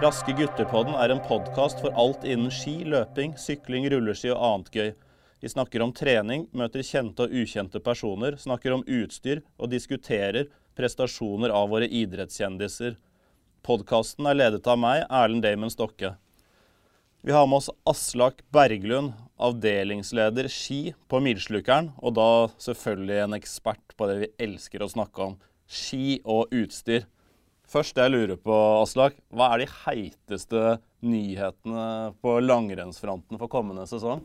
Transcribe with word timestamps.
Raske 0.00 0.32
gutter-podden 0.32 0.94
er 0.96 1.12
en 1.12 1.18
podkast 1.20 1.82
for 1.82 1.92
alt 1.98 2.22
innen 2.24 2.48
ski, 2.54 2.86
løping, 2.88 3.34
sykling, 3.36 3.84
rulleski 3.92 4.30
og 4.32 4.38
annet 4.46 4.70
gøy. 4.72 4.88
Vi 5.44 5.50
snakker 5.52 5.84
om 5.84 5.92
trening, 5.92 6.46
møter 6.56 6.80
kjente 6.86 7.26
og 7.26 7.34
ukjente 7.36 7.82
personer, 7.84 8.38
snakker 8.40 8.72
om 8.78 8.84
utstyr 8.88 9.42
og 9.60 9.68
diskuterer 9.74 10.48
prestasjoner 10.78 11.52
av 11.52 11.68
våre 11.74 11.84
idrettskjendiser. 11.84 12.96
Podkasten 13.60 14.30
er 14.30 14.40
ledet 14.40 14.64
av 14.72 14.80
meg, 14.80 15.04
Erlend 15.04 15.44
Damon 15.44 15.74
Stokke. 15.74 16.14
Vi 17.20 17.36
har 17.36 17.44
med 17.44 17.60
oss 17.60 17.68
Aslak 17.84 18.40
Berglund, 18.56 19.12
avdelingsleder 19.36 20.48
ski 20.48 20.94
på 21.12 21.20
Milslukeren, 21.20 21.92
og 22.00 22.16
da 22.16 22.30
selvfølgelig 22.56 23.20
en 23.26 23.36
ekspert 23.36 23.98
på 24.00 24.08
det 24.08 24.20
vi 24.24 24.34
elsker 24.48 24.80
å 24.80 24.92
snakke 24.96 25.28
om, 25.28 25.40
ski 25.68 26.22
og 26.24 26.48
utstyr. 26.56 27.04
Først 27.70 27.94
det 27.94 28.08
jeg 28.08 28.14
lurer 28.16 28.38
på, 28.42 28.54
Aslak. 28.80 29.14
Hva 29.30 29.52
er 29.54 29.62
de 29.62 29.70
heiteste 29.84 30.62
nyhetene 31.06 32.10
på 32.18 32.36
langrennsfronten 32.42 33.38
for 33.38 33.50
kommende 33.52 33.84
sesong? 33.86 34.24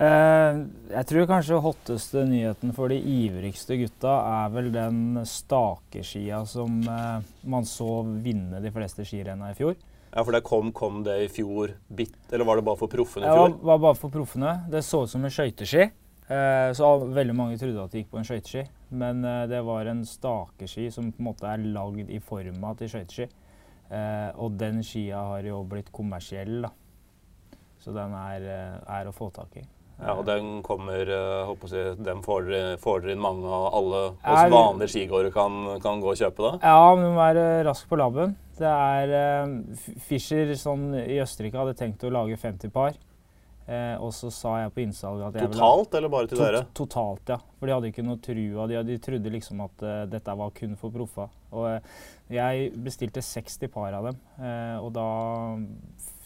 Eh, 0.00 0.58
jeg 0.92 1.06
tror 1.08 1.28
kanskje 1.28 1.60
hotteste 1.64 2.22
nyheten 2.28 2.74
for 2.76 2.92
de 2.92 2.98
ivrigste 3.00 3.78
gutta 3.80 4.12
er 4.28 4.52
vel 4.54 4.68
den 4.74 5.22
stakeskia 5.28 6.42
som 6.48 6.78
eh, 6.84 7.24
man 7.48 7.66
så 7.68 8.02
vinne 8.04 8.60
de 8.62 8.72
fleste 8.74 9.04
skirenna 9.08 9.50
i 9.50 9.56
fjor. 9.58 9.78
Ja, 10.10 10.24
for 10.24 10.34
det 10.34 10.42
kom, 10.46 10.72
kom 10.76 11.00
det 11.06 11.16
i 11.24 11.30
fjor 11.32 11.72
bitt, 11.88 12.20
eller 12.30 12.44
var 12.48 12.60
det 12.60 12.66
bare 12.66 12.80
for 12.80 12.92
proffene 12.92 13.24
i 13.24 13.30
fjor? 13.30 13.48
Ja, 13.48 13.54
det 13.56 13.70
var 13.72 13.82
bare 13.86 13.98
for 13.98 14.12
proffene. 14.12 14.54
Det 14.70 14.84
så 14.84 15.04
ut 15.06 15.12
som 15.12 15.24
en 15.24 15.32
skøyteski. 15.32 15.88
Eh, 16.30 16.68
så 16.76 16.92
veldig 17.08 17.36
mange 17.40 17.58
trodde 17.58 17.88
at 17.88 17.94
det 17.94 18.04
gikk 18.04 18.12
på 18.12 18.20
en 18.20 18.28
skøyteski. 18.28 18.66
Men 18.90 19.24
eh, 19.24 19.46
det 19.46 19.62
var 19.62 19.86
en 19.86 20.04
stakeski 20.06 20.90
som 20.90 21.10
på 21.12 21.22
en 21.22 21.28
måte 21.30 21.48
er 21.48 21.62
lagd 21.62 22.10
i 22.10 22.20
forma 22.22 22.74
til 22.78 22.90
skøyteski. 22.90 23.26
Eh, 23.90 24.30
og 24.38 24.56
den 24.58 24.82
skia 24.86 25.22
har 25.32 25.46
jo 25.46 25.62
blitt 25.66 25.90
kommersiell, 25.94 26.60
da. 26.66 26.72
Så 27.80 27.94
den 27.96 28.14
er, 28.14 28.46
eh, 28.46 28.96
er 28.98 29.10
å 29.10 29.14
få 29.14 29.30
tak 29.34 29.60
i. 29.60 29.66
Ja, 30.00 30.14
og 30.14 30.24
den 30.24 30.62
kommer, 30.64 31.04
håper 31.44 31.68
si, 31.68 31.80
den 32.00 32.22
får 32.24 32.46
dere, 32.48 33.12
inn 33.12 33.20
mange 33.20 33.44
av 33.44 33.66
alle 33.76 33.98
oss 34.16 34.46
vanlige 34.48 34.94
skigåere 34.94 35.28
kan, 35.34 35.58
kan 35.84 36.00
gå 36.00 36.14
og 36.14 36.16
kjøpe 36.16 36.40
da? 36.46 36.52
Ja, 36.64 36.94
men 36.94 37.04
du 37.04 37.10
må 37.10 37.20
være 37.20 37.66
rask 37.66 37.84
på 37.90 37.98
labben. 38.00 38.32
Det 38.56 38.70
er 38.70 39.52
Fischer 40.00 40.54
sånn, 40.56 40.94
i 40.96 41.20
Østerrike 41.20 41.60
hadde 41.60 41.76
tenkt 41.76 42.06
å 42.08 42.14
lage 42.16 42.40
50 42.40 42.72
par. 42.72 42.96
Eh, 43.70 43.96
og 44.02 44.10
så 44.10 44.32
sa 44.34 44.56
jeg 44.64 44.72
på 44.74 44.82
innsalget 44.82 45.28
at 45.28 45.36
jeg 45.38 45.46
ville 45.46 45.54
Totalt, 45.60 45.92
eller 45.94 46.10
bare 46.10 46.26
til 46.30 46.40
dere? 46.42 46.62
Totalt, 46.74 47.30
ja. 47.30 47.36
For 47.60 47.70
de 47.70 47.74
hadde 47.76 47.90
ikke 47.92 48.02
noe 48.02 48.18
trua. 48.24 48.64
De, 48.66 48.80
de 48.88 48.96
trodde 49.04 49.30
liksom 49.30 49.62
at 49.62 49.84
uh, 49.86 49.98
dette 50.10 50.34
var 50.40 50.50
kun 50.56 50.74
for 50.80 50.94
proffa. 50.94 51.28
Og 51.54 51.66
uh, 51.68 52.00
jeg 52.34 52.72
bestilte 52.82 53.22
60 53.22 53.70
par 53.70 53.94
av 53.94 54.08
dem. 54.10 54.18
Uh, 54.40 54.82
og 54.82 54.90
da 54.96 55.06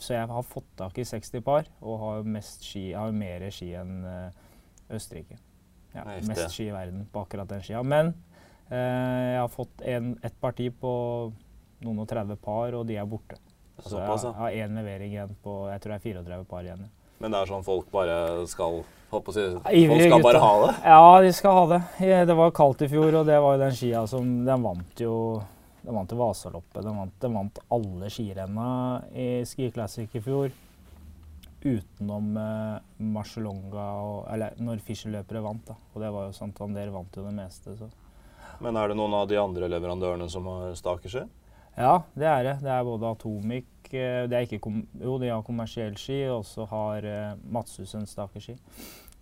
Så 0.01 0.17
jeg 0.17 0.33
har 0.33 0.49
fått 0.49 0.73
tak 0.81 1.03
i 1.03 1.07
60 1.11 1.45
par 1.45 1.69
og 1.83 2.01
har 2.07 2.33
mest 2.39 2.65
ski, 2.65 2.87
jeg 2.95 3.01
har 3.03 3.13
mer 3.13 3.47
ski 3.53 3.71
enn 3.77 3.95
Østerrike. 4.89 5.37
Ja, 5.93 6.07
Heftig. 6.09 6.31
mest 6.33 6.57
ski 6.57 6.71
i 6.71 6.75
verden 6.75 7.05
på 7.13 7.27
akkurat 7.27 7.51
den 7.51 7.63
skia. 7.65 7.85
Men 7.85 8.15
jeg 8.73 9.39
har 9.39 9.53
fått 9.53 9.85
en, 9.85 10.15
et 10.25 10.35
parti 10.41 10.71
på 10.73 10.91
noen 11.85 12.01
og 12.03 12.09
30 12.09 12.41
par, 12.41 12.73
og 12.77 12.89
de 12.89 12.97
er 12.97 13.09
borte. 13.09 13.37
Så 13.77 13.99
jeg, 13.99 14.09
Såpass, 14.09 14.25
ja. 14.25 14.33
jeg 14.33 14.41
har 14.41 14.61
én 14.65 14.77
levering 14.79 15.13
igjen 15.13 15.33
på 15.43 15.65
Jeg 15.69 15.83
tror 15.83 15.93
det 15.93 15.97
er 15.99 16.05
34 16.23 16.45
par 16.49 16.67
igjen. 16.67 16.85
ja. 16.89 17.04
Men 17.25 17.33
det 17.33 17.39
er 17.41 17.49
sånn 17.49 17.63
folk 17.65 17.87
bare 17.89 18.45
skal 18.53 18.83
håper 19.09 19.33
å 19.33 19.35
si, 19.35 19.45
Folk 19.57 20.03
skal 20.03 20.11
skal 20.11 20.25
bare 20.27 20.41
ha 20.43 20.53
det? 20.61 20.73
Ja, 20.85 21.05
de 21.25 21.31
skal 21.33 21.55
ha 21.57 21.63
det. 21.71 21.81
Det 22.29 22.37
var 22.37 22.53
kaldt 22.53 22.85
i 22.85 22.89
fjor, 22.93 23.17
og 23.17 23.25
det 23.31 23.39
var 23.41 23.57
jo 23.57 23.63
den 23.63 23.77
skia 23.79 24.03
som 24.11 24.27
Den 24.45 24.67
vant 24.67 25.01
jo 25.01 25.15
Den 25.81 25.97
vant 25.97 26.13
Vasaloppet. 26.21 26.83
Den 26.85 26.99
vant, 27.01 27.17
den 27.25 27.39
vant 27.39 27.63
alle 27.73 28.13
skirenna 28.13 28.69
i 29.17 29.29
Ski 29.49 29.71
Classic 29.73 30.13
i 30.13 30.23
fjor. 30.25 30.53
Utenom 31.65 32.37
eh, 32.37 32.77
Marcialonga 33.17 33.89
og 34.05 34.29
Eller 34.35 34.61
når 34.61 34.85
Fischer-løpere 34.85 35.41
vant, 35.49 35.65
da. 35.71 35.81
Og 35.95 36.05
det 36.05 36.13
var 36.13 36.29
jo 36.29 36.37
Santander 36.37 36.93
vant 36.93 37.17
jo 37.17 37.25
det 37.25 37.33
meste, 37.39 37.73
så. 37.81 37.89
Men 38.61 38.77
er 38.77 38.93
det 38.93 39.01
noen 39.01 39.17
av 39.17 39.31
de 39.33 39.41
andre 39.41 39.73
leverandørene 39.73 40.29
som 40.29 40.45
har 40.53 40.77
stakeski? 40.77 41.25
Ja, 41.75 42.03
det 42.13 42.29
er 42.29 42.51
det. 42.51 42.59
Det 42.69 42.71
er 42.71 42.85
både 42.87 43.17
Atomic 43.17 43.73
eh, 43.99 44.25
det 44.31 44.39
er 44.39 44.47
ikke 44.47 44.63
kom, 44.67 44.83
Jo, 45.01 45.17
de 45.23 45.33
har 45.33 45.45
kommersiell 45.47 45.97
ski, 46.01 46.23
og 46.33 46.45
så 46.49 46.67
har 46.71 47.07
eh, 47.09 47.35
Matsusen 47.55 48.07
stakeski. 48.09 48.57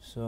Så, 0.03 0.27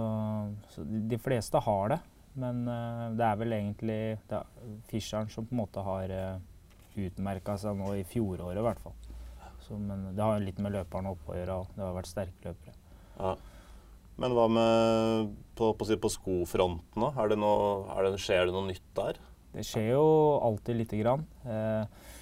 så 0.70 0.84
de, 0.86 1.02
de 1.10 1.18
fleste 1.18 1.60
har 1.64 1.94
det. 1.94 2.00
Men 2.38 2.64
uh, 2.66 3.12
det 3.14 3.22
er 3.22 3.36
vel 3.38 3.54
egentlig 3.54 3.98
det 4.26 4.38
er 4.40 4.70
Fischeren 4.90 5.28
som 5.30 5.46
på 5.46 5.54
en 5.54 5.60
måte 5.60 5.82
har 5.86 6.10
uh, 6.10 6.40
utmerka 6.98 7.54
seg 7.62 7.76
nå 7.78 7.92
i 7.94 8.06
fjoråret, 8.10 8.58
i 8.58 8.64
hvert 8.64 8.82
fall. 8.82 8.96
Så, 9.64 9.78
men 9.78 10.10
det 10.16 10.22
har 10.24 10.42
litt 10.42 10.58
med 10.62 10.74
løperne 10.74 11.14
oppe 11.14 11.32
å 11.32 11.36
gjøre. 11.38 11.58
og 11.62 11.76
Det 11.76 11.84
har 11.84 11.94
vært 11.96 12.10
sterke 12.10 12.50
løpere. 12.50 12.74
Ja. 13.18 13.36
Men 14.20 14.34
hva 14.36 14.48
med 14.50 15.30
på, 15.58 15.72
på, 15.78 15.86
på 15.88 16.10
skofronten? 16.12 17.02
da? 17.02 17.10
Er 17.22 17.32
det 17.32 17.38
noe, 17.40 17.86
er 17.94 18.10
det, 18.10 18.20
skjer 18.22 18.46
det 18.46 18.54
noe 18.54 18.68
nytt 18.68 18.90
der? 18.98 19.18
Det 19.54 19.64
skjer 19.66 19.92
jo 19.94 20.04
alltid 20.42 20.78
lite 20.82 20.98
grann. 21.00 21.24
Eh, 21.46 22.12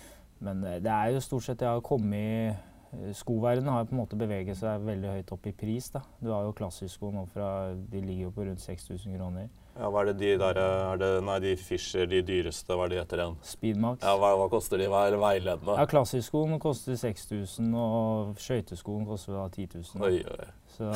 men 0.42 0.62
eh, 0.68 0.80
det 0.82 0.92
er 0.92 1.14
jo 1.14 1.24
stort 1.24 1.46
sett 1.46 1.64
jeg 1.64 1.70
har 1.70 1.82
kommet 1.84 2.52
eh, 2.52 3.08
Skoverdenen 3.16 3.72
har 3.72 3.86
på 3.88 3.94
en 3.96 4.02
måte 4.02 4.18
beveget 4.20 4.58
seg 4.60 4.82
veldig 4.84 5.16
høyt 5.16 5.30
opp 5.32 5.46
i 5.48 5.54
pris. 5.56 5.88
da. 5.94 6.02
Du 6.20 6.28
har 6.34 6.44
jo 6.44 6.52
klassisko 6.56 7.08
nå 7.14 7.24
fra 7.32 7.72
De 7.72 8.02
ligger 8.02 8.26
jo 8.26 8.32
på 8.36 8.44
rundt 8.44 8.60
6000 8.60 9.16
kroner. 9.16 9.48
Ja, 9.72 9.88
hva 9.88 10.02
er 10.02 10.10
det 10.10 10.18
de 10.20 10.32
der 10.36 10.58
er 10.60 10.98
det, 11.00 11.10
Nei, 11.24 11.38
de 11.40 11.54
Fischer, 11.56 12.04
de 12.04 12.20
dyreste, 12.28 12.76
hva 12.76 12.84
er 12.84 12.92
de 12.92 12.98
etter 13.00 13.22
igjen? 13.22 13.38
Speedmax. 13.48 14.02
Ja, 14.04 14.18
hva, 14.20 14.34
hva 14.36 14.48
koster 14.52 14.76
de? 14.82 14.88
Hva 14.92 15.06
er 15.08 15.16
veiledende? 15.16 15.76
Ja, 15.78 15.86
Klassiskoen 15.88 16.60
koster 16.60 16.98
6000, 17.00 17.70
og 17.72 18.34
skøyteskoen 18.42 19.06
koster 19.08 19.38
da 19.38 19.46
10 19.48 19.78
000. 19.96 20.04
Oi, 20.04 20.18
oi. 20.28 20.50
Så 20.76 20.90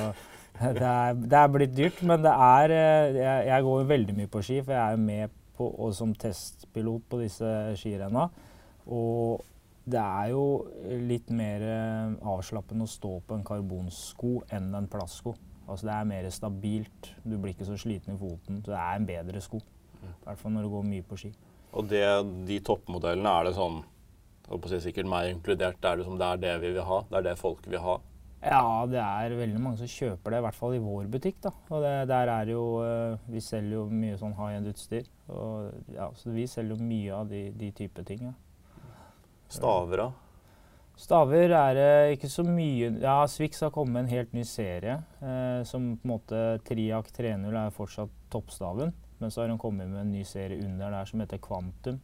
det 0.60 0.84
er, 0.84 1.16
det 1.16 1.40
er 1.40 1.54
blitt 1.54 1.72
dyrt, 1.76 2.02
men 2.04 2.20
det 2.24 2.32
er 2.32 2.76
eh, 2.76 3.16
Jeg, 3.16 3.48
jeg 3.48 3.66
går 3.70 3.88
veldig 3.94 4.18
mye 4.20 4.32
på 4.32 4.44
ski, 4.44 4.60
for 4.60 4.76
jeg 4.76 4.98
er 4.98 5.02
med 5.08 5.40
på, 5.56 5.70
som 5.96 6.12
testpilot 6.12 7.08
på 7.08 7.22
disse 7.24 7.54
skirenna. 7.80 8.28
Og 8.86 9.44
det 9.86 10.02
er 10.02 10.30
jo 10.32 10.44
litt 11.06 11.30
mer 11.30 11.62
eh, 11.62 12.14
avslappende 12.26 12.86
å 12.86 12.90
stå 12.90 13.12
på 13.26 13.36
en 13.36 13.44
karbonsko 13.46 14.40
enn 14.54 14.72
en 14.74 14.88
plastsko. 14.90 15.36
Altså 15.66 15.88
Det 15.88 15.94
er 15.94 16.08
mer 16.10 16.30
stabilt. 16.30 17.10
Du 17.22 17.36
blir 17.38 17.54
ikke 17.54 17.66
så 17.68 17.78
sliten 17.78 18.14
i 18.14 18.18
foten. 18.20 18.62
Så 18.62 18.72
det 18.72 18.80
er 18.80 18.98
en 18.98 19.06
bedre 19.06 19.42
sko. 19.42 19.60
I 20.02 20.14
hvert 20.24 20.40
fall 20.40 20.54
når 20.54 20.66
du 20.66 20.72
går 20.74 20.88
mye 20.90 21.06
på 21.06 21.18
ski. 21.18 21.30
Og 21.76 21.86
det, 21.90 22.02
de 22.48 22.58
toppmodellene, 22.64 23.30
er 23.30 23.48
det 23.48 23.56
sånn 23.58 23.82
si 24.70 24.78
sikkert 24.84 25.08
meg 25.10 25.32
inkludert, 25.32 25.82
er 25.82 25.98
det, 25.98 26.04
som 26.06 26.18
det 26.18 26.26
er 26.26 26.42
det 26.44 26.52
vi 26.62 26.68
vil 26.76 26.86
ha? 26.86 27.00
Det 27.10 27.18
er 27.18 27.24
det 27.26 27.38
folk 27.40 27.66
vil 27.66 27.82
ha? 27.82 27.96
Ja, 28.46 28.86
det 28.86 29.00
er 29.02 29.34
veldig 29.34 29.60
mange 29.62 29.80
som 29.80 29.90
kjøper 29.90 30.30
det, 30.30 30.38
i 30.38 30.44
hvert 30.44 30.54
fall 30.58 30.76
i 30.76 30.82
vår 30.82 31.08
butikk. 31.10 31.40
da. 31.42 31.50
Og 31.70 31.82
det, 31.82 31.94
der 32.12 32.30
er 32.30 32.50
jo, 32.52 32.64
eh, 32.86 33.18
Vi 33.26 33.40
selger 33.42 33.80
jo 33.80 33.86
mye 33.90 34.18
sånn 34.18 34.36
high 34.38 34.58
end-utstyr. 34.58 35.06
ja, 35.94 36.10
Så 36.14 36.30
vi 36.30 36.46
selger 36.46 36.76
jo 36.76 36.82
mye 36.84 37.12
av 37.12 37.28
de, 37.28 37.50
de 37.50 37.70
type 37.72 38.04
ting. 38.04 38.22
ja. 38.22 38.32
Staver, 39.48 39.96
da? 39.96 40.12
Staver 40.96 41.52
er 41.52 41.74
det 41.76 41.88
ikke 42.16 42.30
så 42.32 42.42
mye 42.46 42.88
Ja, 43.02 43.18
Swix 43.28 43.60
har 43.60 43.70
kommet 43.70 43.92
med 43.92 44.04
en 44.06 44.14
helt 44.14 44.32
ny 44.32 44.42
serie. 44.48 45.02
Eh, 45.20 45.62
som 45.68 45.96
på 46.00 46.08
en 46.08 46.14
måte 46.14 46.40
Triac 46.64 47.10
3.0 47.12 47.52
er 47.66 47.70
fortsatt 47.76 48.10
toppstaven. 48.32 48.92
Men 49.20 49.30
så 49.30 49.42
har 49.42 49.48
hun 49.52 49.58
kommet 49.60 49.88
med 49.88 50.00
en 50.00 50.12
ny 50.12 50.24
serie 50.28 50.58
under 50.64 50.90
der 50.90 51.04
som 51.08 51.20
heter 51.20 51.38
Quantum. 51.38 52.00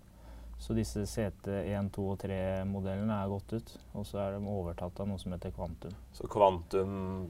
Så 0.62 0.76
disse 0.76 1.02
CT1, 1.08 1.88
2 1.90 2.04
og 2.12 2.18
3-modellene 2.22 3.16
er 3.24 3.28
gått 3.32 3.52
ut. 3.56 3.72
Og 3.98 4.06
så 4.06 4.20
er 4.22 4.36
de 4.36 4.46
overtatt 4.46 5.00
av 5.02 5.08
noe 5.10 5.18
som 5.18 5.32
heter 5.34 5.50
Quantum. 5.56 5.90
Så 6.14 6.28
Kvantum 6.30 7.26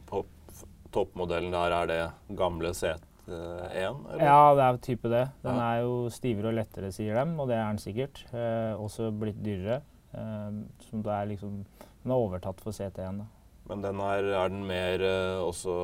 toppmodellen 0.92 1.54
der, 1.54 1.72
er 1.72 1.88
det 1.88 2.36
gamle 2.36 2.74
CT1? 2.76 4.02
Ja, 4.20 4.42
det 4.58 4.66
er 4.66 4.78
type 4.84 5.08
det. 5.08 5.24
Den 5.42 5.56
Ja. 5.56 5.70
er 5.72 5.80
jo 5.86 6.10
stivere 6.10 6.48
og 6.48 6.54
lettere, 6.58 6.92
sier 6.92 7.14
dem, 7.14 7.38
og 7.40 7.48
det 7.48 7.56
er 7.56 7.66
den 7.70 7.78
sikkert. 7.78 8.24
Eh, 8.34 8.74
også 8.76 9.10
blitt 9.18 9.42
dyrere. 9.42 9.80
Eh, 10.14 10.58
som 10.88 11.04
da 11.04 11.20
er 11.22 11.30
liksom 11.32 11.62
Den 12.02 12.10
er 12.12 12.18
overtatt 12.18 12.60
for 12.60 12.74
CT1. 12.74 13.22
da. 13.22 13.28
Men 13.70 13.82
den 13.84 14.00
er, 14.02 14.26
er 14.34 14.48
den 14.50 14.64
mer 14.66 15.02
eh, 15.06 15.38
også 15.40 15.74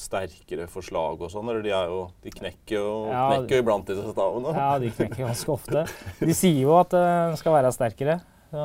sterkere 0.00 0.64
for 0.70 0.84
slag 0.86 1.20
og 1.20 1.28
sånn? 1.32 1.50
Eller 1.52 1.64
de, 1.66 1.74
er 1.76 1.90
jo, 1.92 2.00
de 2.24 2.32
knekker 2.32 2.76
jo 2.78 2.88
Ja, 3.10 3.26
knekker 3.34 3.60
iblant 3.62 3.90
disse 3.90 4.14
stavene? 4.14 4.54
Ja, 4.56 4.70
de 4.80 4.90
knekker 4.96 5.26
ganske 5.26 5.52
ofte. 5.52 5.84
De 6.22 6.36
sier 6.36 6.62
jo 6.62 6.74
at 6.78 6.96
eh, 6.96 7.12
den 7.30 7.38
skal 7.40 7.58
være 7.58 7.74
sterkere, 7.76 8.16
så 8.50 8.64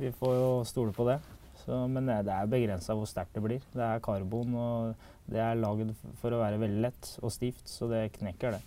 vi 0.00 0.10
får 0.16 0.34
jo 0.40 0.50
stole 0.66 0.96
på 0.96 1.06
det. 1.10 1.20
Så, 1.64 1.84
men 1.88 2.08
det 2.08 2.22
det 2.26 2.34
er 2.34 2.48
begrensa 2.50 2.96
hvor 2.96 3.08
sterkt 3.08 3.36
det 3.36 3.44
blir. 3.44 3.62
Det 3.72 3.84
er 3.84 4.02
karbon, 4.04 4.56
og 4.56 5.10
det 5.30 5.40
er 5.40 5.60
lagd 5.60 5.92
for 6.20 6.34
å 6.34 6.40
være 6.42 6.58
veldig 6.60 6.82
lett 6.88 7.12
og 7.22 7.32
stivt, 7.32 7.62
så 7.68 7.88
det 7.92 8.06
knekker 8.18 8.56
det. 8.56 8.62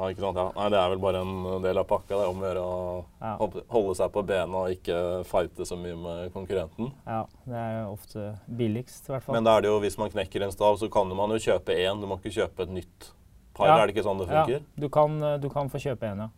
Ja, 0.00 0.08
ikke 0.14 0.22
sant? 0.24 0.38
Ja. 0.40 0.46
Nei, 0.56 0.68
det 0.72 0.78
er 0.80 0.88
vel 0.94 1.02
bare 1.02 1.20
en 1.20 1.62
del 1.66 1.76
av 1.82 1.84
pakka. 1.90 2.08
Det 2.16 2.24
er 2.24 2.30
om 2.32 2.40
å 2.40 2.46
gjøre 2.48 2.64
å 2.64 3.44
holde- 3.68 3.94
seg 4.00 4.10
på 4.14 4.22
bena 4.24 4.62
og 4.64 4.70
ikke 4.72 4.96
fighte 5.28 5.66
så 5.68 5.76
mye 5.76 5.94
med 6.00 6.32
konkurrenten. 6.32 6.90
Ja, 7.06 7.26
det 7.44 7.60
er 7.60 7.84
ofte 7.90 8.38
billigst, 8.48 9.08
i 9.10 9.12
hvert 9.12 9.22
fall. 9.26 9.34
Men 9.36 9.44
da 9.44 9.58
er 9.58 9.66
det 9.66 9.68
jo, 9.74 9.78
hvis 9.84 9.98
man 10.00 10.08
knekker 10.10 10.42
en 10.46 10.52
stav, 10.56 10.78
så 10.80 10.90
kan 10.90 11.08
man 11.14 11.30
jo 11.36 11.36
kjøpe 11.52 11.76
én. 11.76 12.00
Du 12.00 12.06
må 12.08 12.16
ikke 12.18 12.32
kjøpe 12.40 12.64
et 12.64 12.70
nytt 12.80 13.10
par. 13.54 13.66
Ja. 13.68 13.78
Er 13.82 13.86
det 13.86 13.94
ikke 13.96 14.06
sånn 14.08 14.18
det 14.24 14.28
Ja, 14.32 14.58
du 14.78 14.88
kan, 14.88 15.20
du 15.40 15.48
kan 15.52 15.68
få 15.68 15.76
kjøpe 15.82 16.08
en, 16.10 16.18
ja. 16.18 16.28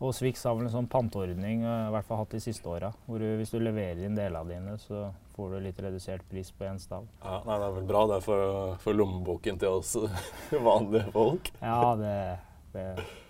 Og 0.00 0.14
Swix 0.16 0.42
har 0.44 0.54
vel 0.56 0.64
en 0.64 0.72
sånn 0.72 0.88
panteordning, 0.88 1.60
eh, 1.60 1.88
i 1.88 1.90
hvert 1.92 2.06
fall 2.08 2.16
hatt 2.22 2.30
de 2.32 2.38
siste 2.40 2.64
åra, 2.64 2.88
hvor 3.06 3.18
du, 3.20 3.36
hvis 3.36 3.50
du 3.52 3.58
leverer 3.60 3.98
inn 4.06 4.14
delene 4.16 4.48
dine, 4.48 4.78
så 4.80 5.10
får 5.36 5.50
du 5.50 5.60
litt 5.60 5.76
redusert 5.76 6.22
pris 6.30 6.50
på 6.56 6.64
én 6.64 6.80
stav. 6.80 7.04
Ja, 7.22 7.42
nei, 7.44 7.58
Det 7.58 7.66
er 7.66 7.74
vel 7.74 7.84
bra 7.90 8.06
det 8.08 8.22
for, 8.24 8.76
for 8.80 8.94
lommeboken 8.96 9.58
til 9.60 9.68
oss 9.68 9.92
vanlige 10.50 11.12
folk. 11.12 11.50
Ja, 11.60 11.94
det, 12.00 12.14
det, 12.72 12.84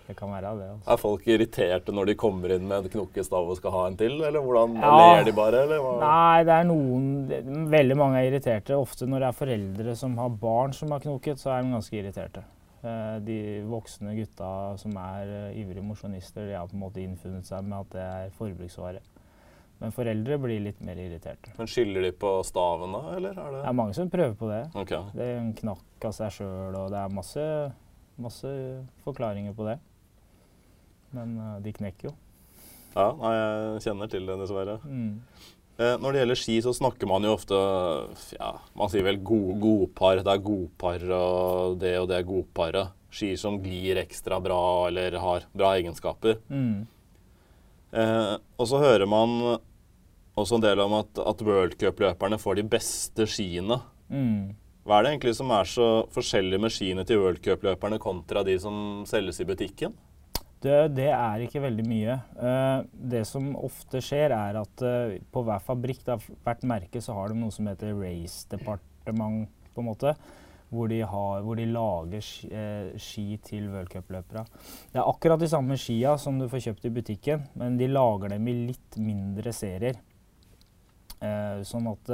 det 0.07 0.15
kan 0.17 0.29
være 0.31 0.51
det. 0.59 0.67
Altså. 0.75 0.91
Er 0.93 0.97
folk 1.01 1.27
irriterte 1.27 1.91
når 1.95 2.05
de 2.11 2.15
kommer 2.15 2.53
inn 2.55 2.67
med 2.67 2.85
en 2.85 2.89
knokkestav 2.95 3.49
og 3.49 3.57
skal 3.57 3.71
ha 3.75 3.83
en 3.87 3.97
til, 3.97 4.17
eller 4.23 4.41
hvordan 4.41 4.75
Ja. 4.81 4.93
ler 5.17 5.23
de 5.25 5.31
bare, 5.37 5.63
eller? 5.65 5.99
Nei, 5.99 6.43
det 6.43 6.55
er 6.59 6.63
noen 6.69 7.27
det- 7.27 7.43
Veldig 7.71 7.97
mange 7.97 8.17
er 8.21 8.31
irriterte. 8.31 8.75
Ofte 8.77 9.07
når 9.07 9.19
det 9.19 9.27
er 9.29 9.39
foreldre 9.45 9.95
som 9.95 10.17
har 10.17 10.29
barn 10.29 10.73
som 10.73 10.91
har 10.91 10.99
knoket, 10.99 11.37
så 11.39 11.51
er 11.57 11.63
de 11.63 11.71
ganske 11.71 11.91
irriterte. 12.03 12.43
Eh, 12.83 13.19
De 13.19 13.61
voksne 13.69 14.15
gutta 14.17 14.77
som 14.77 14.91
er 14.97 15.51
eh, 15.53 15.61
ivrige 15.61 15.83
mosjonister, 15.85 16.47
de 16.47 16.53
har 16.57 16.67
på 16.67 16.73
en 16.73 16.79
måte 16.81 16.97
innfunnet 17.03 17.45
seg 17.45 17.63
med 17.63 17.79
at 17.79 17.89
det 17.91 18.01
er 18.01 18.29
forbruksvare. 18.39 18.99
Men 19.81 19.91
foreldre 19.91 20.37
blir 20.37 20.59
litt 20.61 20.79
mer 20.85 20.93
irriterte. 20.95 21.49
Men 21.57 21.65
skylder 21.67 22.01
de 22.05 22.11
på 22.11 22.43
staven 22.45 22.91
da, 22.93 23.15
eller 23.17 23.29
er 23.31 23.51
det 23.51 23.61
Det 23.63 23.69
er 23.69 23.73
mange 23.73 23.95
som 23.95 24.09
prøver 24.09 24.35
på 24.37 24.49
det. 24.49 24.75
Okay. 24.75 25.01
Det 25.15 25.21
er 25.25 25.37
en 25.39 25.53
knakk 25.53 26.05
av 26.05 26.11
seg 26.13 26.29
sjøl, 26.35 26.75
og 26.77 26.89
det 26.91 26.99
er 27.01 27.09
masse, 27.09 27.45
masse 28.19 28.49
forklaringer 29.05 29.55
på 29.55 29.67
det. 29.69 29.77
Men 31.15 31.37
eh, 31.37 31.57
de 31.65 31.73
knekker 31.75 32.11
jo. 32.11 32.13
Ja, 32.91 33.07
nei, 33.15 33.33
jeg 33.37 33.83
kjenner 33.87 34.11
til 34.11 34.27
det, 34.27 34.37
dessverre. 34.41 34.77
Mm. 34.83 35.13
Eh, 35.79 35.95
når 36.01 36.13
det 36.13 36.21
gjelder 36.21 36.39
ski, 36.39 36.57
så 36.63 36.73
snakker 36.75 37.09
man 37.09 37.23
jo 37.25 37.33
ofte 37.37 37.57
ja, 38.35 38.51
Man 38.77 38.91
sier 38.91 39.05
vel 39.07 39.21
god, 39.23 39.53
godpar. 39.63 40.23
Det 40.25 40.33
er 40.33 40.45
godpar 40.45 41.05
og 41.17 41.77
det 41.81 41.95
og 42.01 42.09
det 42.11 42.19
er 42.19 42.27
godparet. 42.27 42.97
Ski 43.11 43.33
som 43.39 43.59
glir 43.63 43.99
ekstra 43.99 44.39
bra 44.43 44.61
eller 44.87 45.17
har 45.19 45.47
bra 45.55 45.73
egenskaper. 45.79 46.39
Mm. 46.51 46.87
Eh, 47.91 48.33
og 48.55 48.67
så 48.69 48.79
hører 48.79 49.07
man 49.09 49.59
også 50.39 50.57
en 50.57 50.63
del 50.63 50.79
om 50.79 50.95
at, 51.01 51.19
at 51.19 51.43
worldcupløperne 51.43 52.39
får 52.39 52.59
de 52.59 52.67
beste 52.71 53.27
skiene. 53.27 53.81
Mm. 54.11 54.53
Hva 54.81 54.97
er 54.97 55.05
det 55.05 55.11
egentlig 55.13 55.35
som 55.37 55.51
er 55.53 55.67
så 55.69 55.87
forskjellig 56.13 56.57
med 56.61 56.73
skiene 56.73 57.03
til 57.05 57.21
worldcupløperne 57.21 57.99
kontra 58.01 58.41
de 58.45 58.55
som 58.61 59.03
selges 59.09 59.41
i 59.43 59.45
butikken? 59.45 59.93
Det, 60.61 60.75
det 60.93 61.09
er 61.09 61.41
ikke 61.41 61.63
veldig 61.63 61.85
mye. 61.89 62.17
Eh, 62.37 62.83
det 63.13 63.23
som 63.29 63.49
ofte 63.57 64.01
skjer, 64.03 64.33
er 64.33 64.59
at 64.59 64.83
eh, 64.85 65.15
på 65.33 65.41
hver 65.45 65.61
fabrikk, 65.65 66.03
da, 66.05 66.19
hvert 66.45 66.65
merke, 66.69 67.01
så 67.01 67.15
har 67.17 67.31
de 67.31 67.39
noe 67.41 67.53
som 67.53 67.69
heter 67.69 67.95
race 67.97 68.45
departement, 68.49 69.49
på 69.73 69.81
en 69.81 69.89
måte. 69.89 70.13
Hvor 70.71 70.87
de, 70.87 71.01
har, 71.03 71.41
hvor 71.43 71.57
de 71.59 71.65
lager 71.67 72.21
ski, 72.23 72.47
eh, 72.55 72.91
ski 73.01 73.25
til 73.43 73.67
worldcupløpere. 73.73 74.45
Det 74.93 75.01
er 75.01 75.09
akkurat 75.09 75.41
de 75.41 75.49
samme 75.51 75.77
skia 75.81 76.13
som 76.21 76.37
du 76.39 76.47
får 76.49 76.67
kjøpt 76.67 76.87
i 76.87 76.93
butikken, 76.95 77.43
men 77.59 77.77
de 77.81 77.89
lager 77.91 78.33
dem 78.33 78.47
i 78.47 78.55
litt 78.69 78.97
mindre 79.01 79.53
serier. 79.53 79.99
Sånn 81.69 81.85
at 81.85 82.09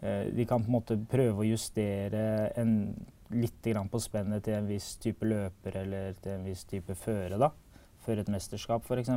de 0.00 0.44
kan 0.48 0.60
på 0.62 0.68
en 0.68 0.74
måte 0.76 0.96
prøve 1.10 1.40
å 1.42 1.46
justere 1.48 2.50
en, 2.60 2.72
litt 3.34 3.58
grann 3.64 3.88
på 3.90 3.98
spennet 4.02 4.44
til 4.46 4.54
en 4.58 4.68
viss 4.70 4.92
type 5.02 5.26
løper 5.26 5.80
eller 5.82 6.18
til 6.22 6.36
en 6.36 6.44
viss 6.46 6.64
type 6.68 6.94
føre. 7.00 7.38
da, 7.40 7.50
Føre 8.04 8.22
et 8.22 8.30
mesterskap 8.30 8.84
f.eks. 8.86 9.10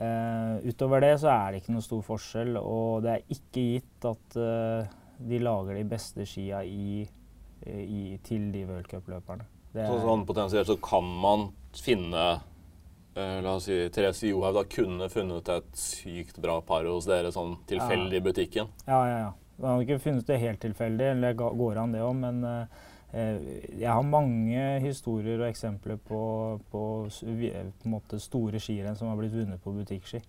Uh, 0.00 0.60
utover 0.64 1.02
det 1.02 1.16
så 1.20 1.28
er 1.32 1.52
det 1.52 1.58
ikke 1.60 1.74
noe 1.74 1.84
stor 1.84 2.04
forskjell, 2.06 2.54
og 2.60 3.02
det 3.04 3.16
er 3.16 3.34
ikke 3.34 3.64
gitt 3.74 4.06
at 4.08 4.36
uh, 4.38 4.92
de 5.20 5.40
lager 5.42 5.76
de 5.76 5.82
beste 5.90 6.24
skia 6.28 6.62
i, 6.64 7.02
i, 7.66 8.04
til 8.24 8.46
de 8.54 8.62
Så 9.74 9.82
er- 9.82 10.06
sånn 10.06 10.24
potensielt 10.28 10.70
så 10.70 10.78
kan 10.80 11.04
man 11.04 11.50
finne 11.76 12.22
uh, 12.38 13.36
La 13.44 13.56
oss 13.58 13.66
si 13.68 13.76
Therese 13.92 14.30
Johaug 14.30 14.56
da 14.56 14.64
kunne 14.70 15.10
funnet 15.12 15.50
et 15.52 15.70
sykt 15.76 16.38
bra 16.40 16.60
par 16.64 16.86
hos 16.88 17.10
dere 17.10 17.34
sånn 17.34 17.58
tilfeldig 17.68 18.22
i 18.22 18.24
butikken. 18.24 18.70
Ja, 18.86 19.02
ja, 19.10 19.18
ja. 19.26 19.30
Man 19.60 19.74
har 19.74 19.82
ikke 19.84 20.00
funnet 20.00 20.28
det 20.28 20.40
helt 20.40 20.60
tilfeldig, 20.62 21.10
eller 21.14 21.36
går 21.36 21.78
an 21.82 21.92
det 21.92 22.00
òg, 22.00 22.14
men 22.16 22.44
eh, 22.48 23.48
jeg 23.82 23.90
har 23.90 24.06
mange 24.06 24.62
historier 24.80 25.42
og 25.42 25.50
eksempler 25.50 25.98
på, 26.00 26.22
på, 26.72 26.82
eh, 27.28 27.68
på 27.84 28.20
store 28.22 28.60
skirenn 28.62 28.96
som 28.96 29.10
har 29.10 29.20
blitt 29.20 29.34
vunnet 29.34 29.60
på 29.60 29.74
butikkski. 29.76 30.22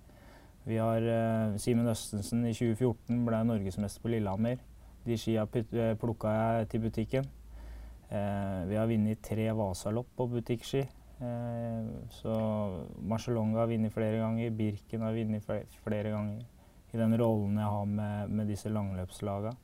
Vi 0.67 0.77
har 0.77 1.07
eh, 1.07 1.57
Simen 1.63 1.87
Østensen 1.89 2.43
i 2.45 2.53
2014 2.53 3.23
ble 3.25 3.43
norgesmester 3.47 4.03
på 4.03 4.11
Lillehammer. 4.11 4.59
De 5.07 5.17
skia 5.17 5.47
plukka 5.47 6.35
jeg 6.35 6.71
til 6.73 6.83
butikken. 6.83 7.29
Eh, 8.11 8.61
vi 8.67 8.75
har 8.77 8.89
vunnet 8.91 9.23
tre 9.23 9.47
Vasalopp 9.55 10.11
på 10.17 10.27
butikkski. 10.35 10.83
Eh, 11.23 11.91
så 12.19 12.35
Marcelonga 12.99 13.63
har 13.63 13.71
vunnet 13.71 13.95
flere 13.95 14.19
ganger, 14.19 14.51
Birken 14.57 15.07
har 15.07 15.15
vunnet 15.15 15.47
flere 15.85 16.11
ganger 16.11 16.43
i 16.91 16.99
den 16.99 17.15
rollen 17.19 17.59
jeg 17.59 17.73
har 17.73 17.85
med, 17.87 18.31
med 18.31 18.49
disse 18.51 18.71
langløpslagene. 18.71 19.55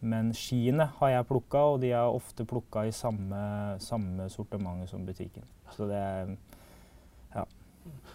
Men 0.00 0.30
skiene 0.32 0.86
har 0.96 1.10
jeg 1.12 1.28
plukka, 1.28 1.64
og 1.74 1.82
de 1.82 1.90
er 1.92 2.08
ofte 2.08 2.46
plukka 2.48 2.86
i 2.88 2.92
samme, 2.94 3.40
samme 3.84 4.30
sortiment 4.32 4.88
som 4.88 5.04
butikken. 5.04 5.44
Så 5.76 5.88
det 5.90 5.98
er 6.00 6.36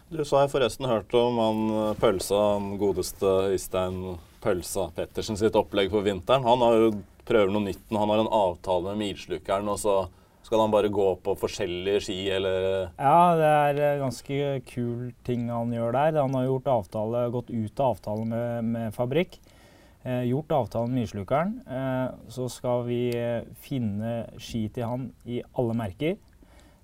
Du 0.09 0.21
så 0.25 0.37
har 0.37 0.45
jeg 0.45 0.53
forresten 0.53 0.85
hørt 0.85 1.13
om 1.17 1.37
han 1.41 1.61
eh, 1.73 1.95
Pølsa, 1.97 2.37
han 2.55 2.75
godeste 2.77 3.29
Øystein 3.51 4.17
Pølsa 4.41 4.91
Pettersen 4.93 5.37
sitt 5.39 5.57
opplegg 5.57 5.89
for 5.93 6.05
vinteren. 6.05 6.45
Han 6.45 6.61
har 6.61 6.77
jo 6.77 6.89
prøver 7.25 7.53
noe 7.53 7.65
nytt. 7.65 7.81
Han 7.89 8.11
har 8.11 8.21
en 8.21 8.31
avtale 8.31 8.91
med 8.91 9.01
Milslukeren, 9.01 9.69
og 9.69 9.79
så 9.81 9.95
skal 10.45 10.61
han 10.61 10.73
bare 10.73 10.91
gå 10.93 11.07
på 11.25 11.33
forskjellige 11.41 12.03
ski, 12.05 12.19
eller 12.35 12.91
Ja, 12.99 13.33
det 13.39 13.49
er 13.49 13.81
eh, 13.81 14.01
ganske 14.03 14.37
kul 14.69 15.09
ting 15.25 15.47
han 15.49 15.73
gjør 15.73 15.95
der. 15.95 16.21
Han 16.21 16.37
har 16.37 16.45
gjort 16.45 16.69
avtale, 16.75 17.25
gått 17.33 17.49
ut 17.49 17.81
av 17.81 17.95
avtalen 17.95 18.29
med, 18.29 18.69
med 18.75 18.93
fabrikk. 18.93 19.39
Eh, 20.05 20.27
gjort 20.29 20.53
avtalen 20.53 20.93
med 20.93 21.01
Myrslukeren. 21.01 21.57
Eh, 21.65 22.29
så 22.29 22.45
skal 22.53 22.85
vi 22.85 22.99
eh, 23.17 23.41
finne 23.57 24.27
ski 24.37 24.67
til 24.69 24.85
han 24.85 25.09
i 25.25 25.41
alle 25.57 25.77
merker. 25.81 26.19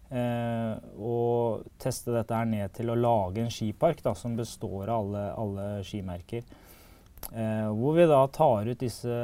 Eh, 0.09 0.73
og 0.97 1.69
teste 1.79 2.15
dette 2.15 2.35
her 2.35 2.49
ned 2.49 2.73
til 2.75 2.89
å 2.89 2.97
lage 2.97 3.45
en 3.45 3.53
skipark 3.53 4.01
da, 4.03 4.15
som 4.17 4.33
består 4.39 4.89
av 4.89 5.05
alle, 5.05 5.27
alle 5.37 5.67
skimerker. 5.85 6.41
Eh, 7.31 7.67
hvor 7.77 7.93
vi 7.95 8.07
da 8.09 8.19
tar 8.33 8.67
ut 8.67 8.79
disse 8.81 9.17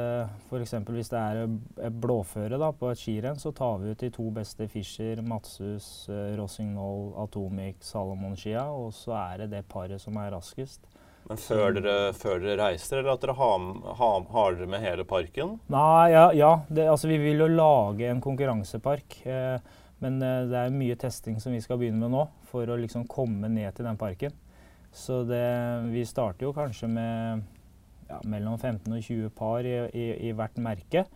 F.eks. 0.48 0.74
hvis 0.86 1.10
det 1.12 1.18
er 1.18 1.42
et 1.44 1.98
blåføre 2.00 2.60
da, 2.60 2.70
på 2.72 2.92
et 2.92 3.00
skirenn, 3.00 3.40
så 3.40 3.52
tar 3.52 3.82
vi 3.82 3.92
ut 3.92 4.00
de 4.00 4.08
to 4.14 4.30
beste 4.32 4.68
Fischer, 4.72 5.20
Matsus, 5.20 6.08
eh, 6.08 6.32
Rossignol, 6.38 7.10
Atomic, 7.24 7.82
Salomon-skia. 7.84 8.64
Og 8.72 8.94
så 8.96 9.16
er 9.18 9.42
det 9.42 9.50
det 9.56 9.66
paret 9.68 10.00
som 10.00 10.16
er 10.22 10.32
raskest. 10.36 10.88
Men 11.28 11.40
før 11.42 11.74
dere, 11.76 11.96
før 12.16 12.40
dere 12.40 12.56
reiser, 12.62 13.02
eller 13.02 13.12
at 13.12 13.24
dere 13.26 13.34
har, 13.36 13.66
har, 13.98 14.22
har 14.32 14.56
dere 14.56 14.70
med 14.72 14.80
hele 14.80 15.04
parken? 15.04 15.58
Nei, 15.68 16.06
ja, 16.14 16.30
ja 16.32 16.54
det, 16.72 16.86
altså 16.88 17.10
vi 17.10 17.18
vil 17.20 17.44
jo 17.44 17.50
lage 17.52 18.08
en 18.08 18.22
konkurransepark. 18.24 19.18
Eh, 19.28 19.58
men 20.00 20.16
eh, 20.24 20.46
det 20.48 20.62
er 20.62 20.72
mye 20.72 20.96
testing 20.96 21.36
som 21.42 21.52
vi 21.52 21.60
skal 21.60 21.80
begynne 21.80 22.00
med 22.00 22.14
nå, 22.14 22.24
for 22.48 22.70
å 22.70 22.78
liksom 22.80 23.04
komme 23.10 23.50
ned 23.52 23.76
til 23.76 23.90
den 23.90 24.00
parken. 24.00 24.32
Så 24.94 25.20
det, 25.28 25.44
vi 25.92 26.06
starter 26.08 26.48
jo 26.48 26.54
kanskje 26.56 26.88
med 26.88 27.44
ja, 28.08 28.20
mellom 28.24 28.58
15 28.58 28.92
og 28.92 29.02
20 29.02 29.32
par 29.36 29.66
i, 29.68 29.78
i, 29.92 30.06
i 30.28 30.34
hvert 30.36 30.58
merke. 30.62 31.06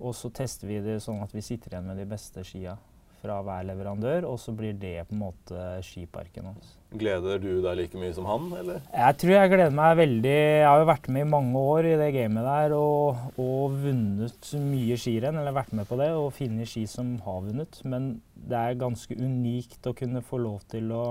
Og 0.00 0.14
så 0.16 0.30
tester 0.32 0.70
vi 0.70 0.80
det 0.84 1.00
sånn 1.04 1.20
at 1.24 1.34
vi 1.36 1.44
sitter 1.44 1.74
igjen 1.74 1.90
med 1.90 2.00
de 2.00 2.08
beste 2.08 2.44
skia 2.46 2.78
fra 3.20 3.40
hver 3.44 3.66
leverandør, 3.68 4.24
og 4.30 4.38
så 4.40 4.52
blir 4.56 4.76
det 4.80 4.94
på 5.08 5.14
en 5.14 5.20
måte 5.20 5.64
skiparken 5.84 6.46
hans. 6.50 6.70
Gleder 7.00 7.40
du 7.42 7.50
deg 7.62 7.76
like 7.78 8.00
mye 8.00 8.14
som 8.16 8.26
han, 8.26 8.48
eller? 8.56 8.80
Jeg 8.88 9.18
tror 9.20 9.34
jeg 9.34 9.52
gleder 9.52 9.76
meg 9.76 9.98
veldig. 10.00 10.32
Jeg 10.32 10.66
har 10.66 10.80
jo 10.80 10.88
vært 10.88 11.10
med 11.12 11.26
i 11.26 11.30
mange 11.34 11.64
år 11.74 11.88
i 11.90 11.98
det 12.00 12.08
gamet 12.16 12.48
der 12.48 12.74
og, 12.78 13.20
og 13.44 13.76
vunnet 13.84 14.52
mye 14.64 14.98
skirenn, 15.00 15.38
eller 15.38 15.56
vært 15.56 15.76
med 15.76 15.88
på 15.90 16.00
det, 16.00 16.08
og 16.16 16.32
funnet 16.38 16.70
ski 16.70 16.86
som 16.90 17.12
har 17.26 17.44
vunnet. 17.44 17.82
Men 17.84 18.10
det 18.34 18.58
er 18.58 18.80
ganske 18.80 19.20
unikt 19.20 19.90
å 19.90 19.94
kunne 20.00 20.24
få 20.24 20.40
lov 20.40 20.64
til 20.72 20.90
å 20.96 21.04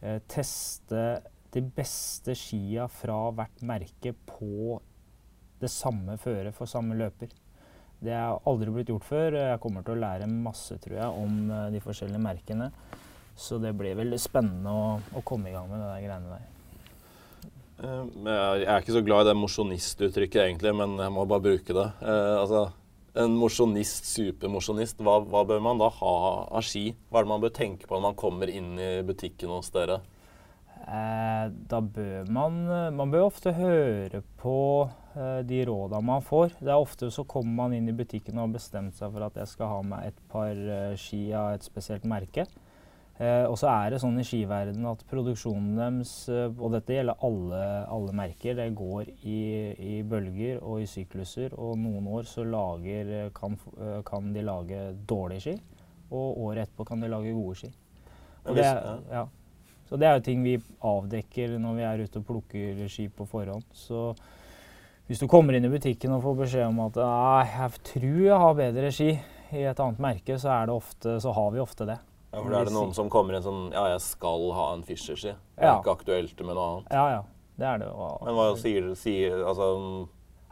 eh, 0.00 0.18
teste 0.32 1.04
de 1.54 1.62
beste 1.62 2.34
skia 2.38 2.88
fra 2.90 3.16
hvert 3.34 3.62
merke 3.66 4.14
på 4.26 4.80
det 5.62 5.70
samme 5.70 6.16
føret 6.20 6.54
for 6.56 6.70
samme 6.70 6.96
løper. 6.98 7.30
Det 8.04 8.12
har 8.12 8.42
aldri 8.48 8.72
blitt 8.74 8.90
gjort 8.90 9.06
før. 9.06 9.38
Jeg 9.38 9.60
kommer 9.62 9.84
til 9.84 9.94
å 9.94 10.02
lære 10.02 10.28
masse, 10.28 10.76
tror 10.82 10.98
jeg, 10.98 11.22
om 11.24 11.36
eh, 11.48 11.68
de 11.72 11.80
forskjellige 11.80 12.20
merkene. 12.20 12.68
Så 13.38 13.58
det 13.62 13.72
blir 13.78 13.96
veldig 13.98 14.18
spennende 14.20 14.70
å, 14.70 14.98
å 15.14 15.22
komme 15.26 15.50
i 15.50 15.54
gang 15.54 15.70
med 15.70 15.80
der 15.80 16.02
greiene 16.04 16.34
der. 16.34 16.50
Eh, 17.84 18.02
jeg 18.28 18.68
er 18.68 18.82
ikke 18.82 18.98
så 18.98 19.04
glad 19.06 19.24
i 19.24 19.30
det 19.30 19.36
mosjonistuttrykket 19.40 20.42
egentlig, 20.44 20.74
men 20.76 20.98
jeg 21.00 21.14
må 21.14 21.24
bare 21.30 21.46
bruke 21.46 21.76
det. 21.76 21.86
Eh, 22.02 22.34
altså, 22.42 22.66
en 23.24 23.38
mosjonist, 23.38 24.10
supermosjonist, 24.10 25.00
hva, 25.06 25.20
hva 25.22 25.44
bør 25.48 25.62
man 25.64 25.80
da 25.80 25.88
ha 26.02 26.14
av 26.50 26.66
ski? 26.66 26.90
Hva 27.08 27.22
er 27.22 27.28
det 27.28 27.32
man 27.36 27.46
bør 27.46 27.54
tenke 27.56 27.88
på 27.88 27.96
når 27.96 28.08
man 28.10 28.18
kommer 28.18 28.50
inn 28.50 28.74
i 28.74 28.90
butikken 29.06 29.54
hos 29.54 29.70
dere? 29.74 30.02
Eh, 30.84 31.46
da 31.70 31.78
bør 31.80 32.26
man 32.28 32.58
Man 32.92 33.12
bør 33.12 33.30
ofte 33.30 33.54
høre 33.56 34.20
på 34.36 34.56
eh, 35.16 35.40
de 35.48 35.62
råda 35.64 36.00
man 36.04 36.24
får. 36.24 36.58
Det 36.60 36.68
er 36.68 36.76
ofte 36.76 37.08
så 37.12 37.24
kommer 37.24 37.54
man 37.62 37.76
inn 37.76 37.88
i 37.88 37.96
butikken 37.96 38.36
og 38.36 38.48
har 38.48 38.58
bestemt 38.58 38.98
seg 38.98 39.14
for 39.14 39.24
at 39.24 39.38
jeg 39.40 39.52
skal 39.54 39.70
ha 39.70 39.80
meg 39.94 40.10
et 40.10 40.20
par 40.28 40.52
eh, 40.52 40.92
ski 41.00 41.26
av 41.32 41.54
et 41.54 41.64
spesielt 41.64 42.04
merke. 42.08 42.44
Eh, 43.16 43.46
og 43.46 43.56
så 43.56 43.70
er 43.70 43.94
det 43.94 44.00
sånn 44.02 44.18
i 44.20 44.26
skiverdenen 44.26 44.90
at 44.90 45.04
produksjonen 45.08 45.78
deres, 45.78 46.12
og 46.50 46.74
dette 46.74 46.96
gjelder 46.96 47.22
alle, 47.24 47.62
alle 47.94 48.16
merker, 48.18 48.58
det 48.58 48.66
går 48.76 49.12
i, 49.22 49.38
i, 49.78 49.94
bølger 50.02 50.58
og 50.58 50.82
i 50.82 50.90
sykluser. 50.90 51.54
Og 51.56 51.78
noen 51.80 52.10
år 52.18 52.28
så 52.28 52.44
lager, 52.44 53.30
kan, 53.36 53.56
kan, 54.04 54.34
de 54.34 54.44
lage 54.44 54.82
dårlige 55.08 55.46
ski, 55.46 55.56
og 56.10 56.44
året 56.50 56.66
etterpå 56.66 56.90
kan 56.90 57.00
de 57.00 57.12
lage 57.14 57.32
gode 57.38 57.62
ski. 57.62 57.72
Og 58.44 58.58
det, 58.58 58.66
ja. 59.14 59.24
Så 59.88 59.98
det 60.00 60.08
er 60.08 60.16
jo 60.16 60.24
ting 60.24 60.40
vi 60.44 60.56
avdekker 60.84 61.58
når 61.60 61.76
vi 61.76 61.84
er 61.88 62.02
ute 62.06 62.22
og 62.22 62.26
plukker 62.30 62.80
ski 62.90 63.10
på 63.12 63.26
forhånd. 63.28 63.66
Så 63.76 64.12
hvis 65.08 65.20
du 65.20 65.28
kommer 65.28 65.56
inn 65.56 65.66
i 65.68 65.72
butikken 65.72 66.14
og 66.16 66.24
får 66.24 66.40
beskjed 66.40 66.66
om 66.70 66.80
at 66.86 66.98
jeg 67.52 67.84
tror 67.90 68.24
jeg 68.24 68.40
har 68.46 68.58
bedre 68.58 68.92
ski 68.94 69.10
i 69.54 69.66
et 69.68 69.80
annet 69.84 70.00
merke, 70.02 70.38
så, 70.40 70.56
ofte, 70.72 71.18
så 71.20 71.34
har 71.36 71.52
vi 71.54 71.62
ofte 71.62 71.86
det. 71.88 71.98
Ja, 72.32 72.40
for 72.40 72.50
da 72.50 72.62
er 72.62 72.66
det 72.66 72.74
noen 72.74 72.94
som 72.96 73.10
kommer 73.12 73.36
inn 73.36 73.44
sånn 73.44 73.68
Ja, 73.70 73.84
jeg 73.92 74.00
skal 74.02 74.48
ha 74.56 74.72
en 74.74 74.82
Fischer-ski. 74.82 75.36
Det 75.54 75.62
er 75.62 75.70
ja. 75.70 75.78
ikke 75.78 75.94
aktuelt 76.00 76.40
med 76.40 76.56
noe 76.56 76.66
annet. 76.70 76.90
Ja, 76.90 77.04
ja. 77.12 77.22
Det 77.54 77.66
er 77.70 77.84
det. 77.84 77.90
Og, 77.94 78.24
men 78.26 78.34
hva 78.34 78.48
sier, 78.58 78.88
sier 78.98 79.44
Altså 79.46 79.68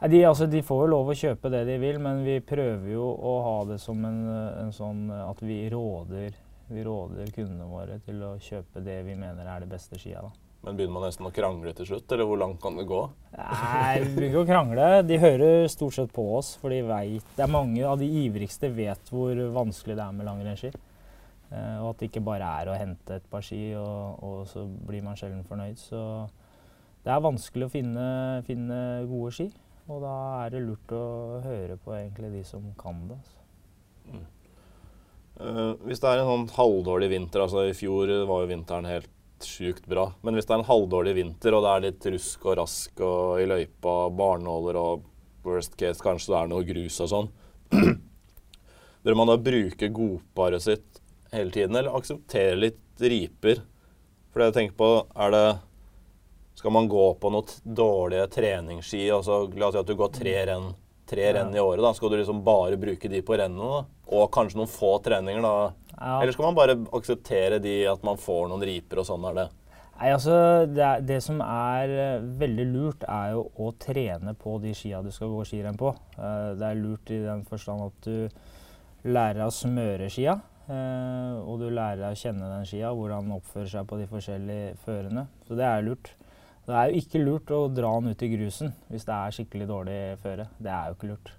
de, 0.07 0.19
altså, 0.27 0.47
de, 0.51 0.59
får 0.63 0.81
jo 0.83 0.91
lov 0.91 1.11
å 1.11 1.15
kjøpe 1.15 1.49
det 1.51 1.61
de 1.67 1.75
vil, 1.79 1.97
men 2.03 2.25
vi 2.25 2.37
prøver 2.43 2.89
jo 2.91 3.05
å 3.07 3.33
ha 3.45 3.57
det 3.69 3.77
som 3.79 4.01
en, 4.03 4.23
en 4.59 4.71
sånn 4.75 5.05
at 5.15 5.39
vi 5.43 5.61
råder, 5.71 6.33
vi 6.73 6.85
råder 6.85 7.29
kundene 7.35 7.67
våre 7.69 7.99
til 8.05 8.21
å 8.25 8.35
kjøpe 8.41 8.83
det 8.85 9.01
vi 9.07 9.17
mener 9.19 9.47
er 9.47 9.63
det 9.63 9.71
beste 9.71 9.99
skia. 10.01 10.23
da. 10.25 10.31
Men 10.63 10.77
begynner 10.77 10.95
man 10.95 11.03
nesten 11.09 11.27
å 11.27 11.33
krangle 11.35 11.73
til 11.75 11.89
slutt, 11.89 12.11
eller 12.15 12.27
hvor 12.27 12.39
langt 12.39 12.61
kan 12.63 12.77
det 12.79 12.85
gå? 12.87 13.01
Nei, 13.35 13.97
vi 13.99 14.13
begynner 14.13 14.29
ikke 14.29 14.43
å 14.45 14.47
krangle. 14.47 14.85
De 15.03 15.17
hører 15.19 15.65
stort 15.71 15.97
sett 15.97 16.13
på 16.15 16.23
oss, 16.37 16.53
for 16.61 16.71
de 16.71 16.79
vet 16.87 17.35
Det 17.35 17.43
er 17.43 17.51
mange 17.51 17.83
av 17.83 17.99
de 17.99 18.07
ivrigste 18.23 18.69
vet 18.71 19.11
hvor 19.11 19.41
vanskelig 19.57 19.97
det 19.99 20.05
er 20.05 20.15
med 20.15 20.29
langrennsski. 20.29 20.71
Eh, 21.53 21.81
og 21.81 21.89
at 21.91 21.99
det 21.99 22.09
ikke 22.09 22.23
bare 22.25 22.53
er 22.61 22.71
å 22.71 22.77
hente 22.79 23.19
et 23.19 23.27
par 23.29 23.43
ski, 23.43 23.59
og, 23.75 24.23
og, 24.23 24.37
så 24.49 24.63
blir 24.87 25.03
man 25.03 25.19
sjelden 25.19 25.43
fornøyd. 25.49 25.81
Så 25.81 25.99
det 27.03 27.11
er 27.11 27.27
vanskelig 27.27 27.67
å 27.67 27.73
finne, 27.73 28.07
finne, 28.47 28.79
gode 29.11 29.33
ski. 29.35 29.49
Og 29.91 29.99
da 30.05 30.15
er 30.45 30.55
det 30.55 30.63
lurt 30.63 30.95
å 30.95 31.03
høre 31.43 31.75
på 31.83 31.91
egentlig 31.97 32.31
de 32.37 32.45
som 32.47 32.71
kan 32.79 33.03
det. 33.09 33.19
Altså. 33.19 33.43
Mm. 34.13 34.23
Uh, 35.43 35.73
hvis 35.83 35.99
det 35.99 36.07
er 36.07 36.21
en 36.21 36.29
sånn 36.29 36.45
halvdårlig 36.55 37.09
vinter, 37.11 37.43
altså 37.43 37.65
i 37.67 37.75
fjor 37.75 38.07
var 38.29 38.45
jo 38.45 38.51
vinteren 38.53 38.87
helt 38.87 39.11
sjukt 39.43 39.85
bra, 39.91 40.07
men 40.23 40.37
hvis 40.37 40.47
det 40.47 40.55
er 40.55 40.61
en 40.61 40.69
halvdårlig 40.69 41.17
vinter 41.17 41.55
og 41.57 41.65
det 41.65 41.71
er 41.73 41.83
litt 41.87 42.05
rusk 42.13 42.45
og 42.47 42.57
rask 42.61 43.03
og 43.03 43.41
i 43.43 43.47
løypa, 43.49 43.95
barnåler 44.15 44.79
og 44.79 45.03
worst 45.43 45.75
case 45.79 46.03
kanskje 46.03 46.31
det 46.31 46.39
er 46.39 46.51
noe 46.53 46.67
grus 46.67 47.01
og 47.03 47.09
sånn 47.11 47.31
Bør 49.03 49.17
man 49.19 49.27
da 49.27 49.35
bruke 49.35 49.89
godparet 49.91 50.63
sitt 50.63 51.01
hele 51.33 51.51
tiden, 51.51 51.75
eller 51.75 51.97
akseptere 51.97 52.55
litt 52.55 53.01
riper. 53.03 53.59
For 54.31 54.39
det 54.39 54.47
jeg 54.47 54.57
tenker 54.59 54.77
på, 54.79 54.91
er 55.19 55.33
det 55.33 55.45
Skal 56.55 56.71
man 56.71 56.87
gå 56.87 57.05
på 57.19 57.31
noen 57.33 57.75
dårlige 57.75 58.27
treningsski? 58.35 59.07
Altså, 59.11 59.41
la 59.57 59.67
oss 59.67 59.75
si 59.75 59.81
at 59.81 59.89
du 59.89 59.95
går 59.97 60.11
tre 60.13 60.35
renn, 60.47 60.69
tre 61.13 61.31
renn 61.37 61.55
i 61.55 61.61
året. 61.61 61.85
da, 61.85 61.93
Skal 61.93 62.11
du 62.11 62.19
liksom 62.19 62.43
bare 62.45 62.79
bruke 62.81 63.09
de 63.09 63.23
på 63.25 63.39
rennene? 63.39 63.85
Og 64.13 64.29
kanskje 64.33 64.59
noen 64.59 64.71
få 64.71 64.97
treninger, 65.05 65.45
da? 65.45 65.73
Ja. 65.93 66.19
Eller 66.19 66.33
skal 66.35 66.49
man 66.49 66.57
bare 66.57 66.77
akseptere 66.97 67.61
de 67.63 67.83
at 67.87 68.03
man 68.05 68.19
får 68.19 68.49
noen 68.51 68.65
riper, 68.67 69.01
og 69.01 69.07
sånn 69.07 69.29
er 69.29 69.43
det? 69.43 69.51
Nei, 69.93 70.09
altså, 70.09 70.35
det, 70.67 70.87
det, 71.07 71.19
som 71.23 71.37
er 71.45 71.91
uh, 71.93 72.25
veldig 72.41 72.65
lurt, 72.71 73.05
er 73.07 73.35
jo 73.35 73.45
å 73.61 73.69
trene 73.79 74.33
på 74.35 74.57
de 74.63 74.73
skia 74.75 75.03
du 75.05 75.11
skal 75.13 75.31
gå 75.31 75.45
skirenn 75.47 75.77
på. 75.79 75.93
Uh, 76.17 76.57
det 76.59 76.65
er 76.67 76.81
lurt 76.81 77.13
i 77.13 77.21
den 77.23 77.45
forstand 77.47 77.85
at 77.85 78.09
du 78.09 79.13
lærer 79.13 79.45
å 79.45 79.53
smøre 79.53 80.09
skia. 80.11 80.39
Uh, 80.63 81.43
og 81.45 81.61
du 81.61 81.69
lærer 81.69 82.09
å 82.09 82.17
kjenne 82.17 82.49
den 82.49 82.67
skia, 82.67 82.91
hvordan 82.95 83.29
den 83.29 83.37
oppfører 83.37 83.69
seg 83.69 83.87
på 83.87 84.01
de 84.01 84.09
forskjellige 84.09 84.75
førene. 84.83 85.27
Så 85.47 85.59
det 85.59 85.69
er 85.69 85.85
lurt. 85.85 86.11
Det 86.63 86.75
er 86.79 86.89
jo 86.89 86.99
ikke 87.01 87.23
lurt 87.23 87.51
å 87.51 87.65
dra 87.67 87.89
den 87.99 88.13
ut 88.13 88.21
i 88.23 88.29
grusen 88.31 88.71
hvis 88.91 89.07
det 89.07 89.15
er 89.15 89.35
skikkelig 89.35 89.67
dårlig 89.67 89.97
føre. 90.23 90.47
Det 90.63 90.71
er 90.71 90.89
jo 90.89 90.97
ikke 90.97 91.09
lurt. 91.11 91.33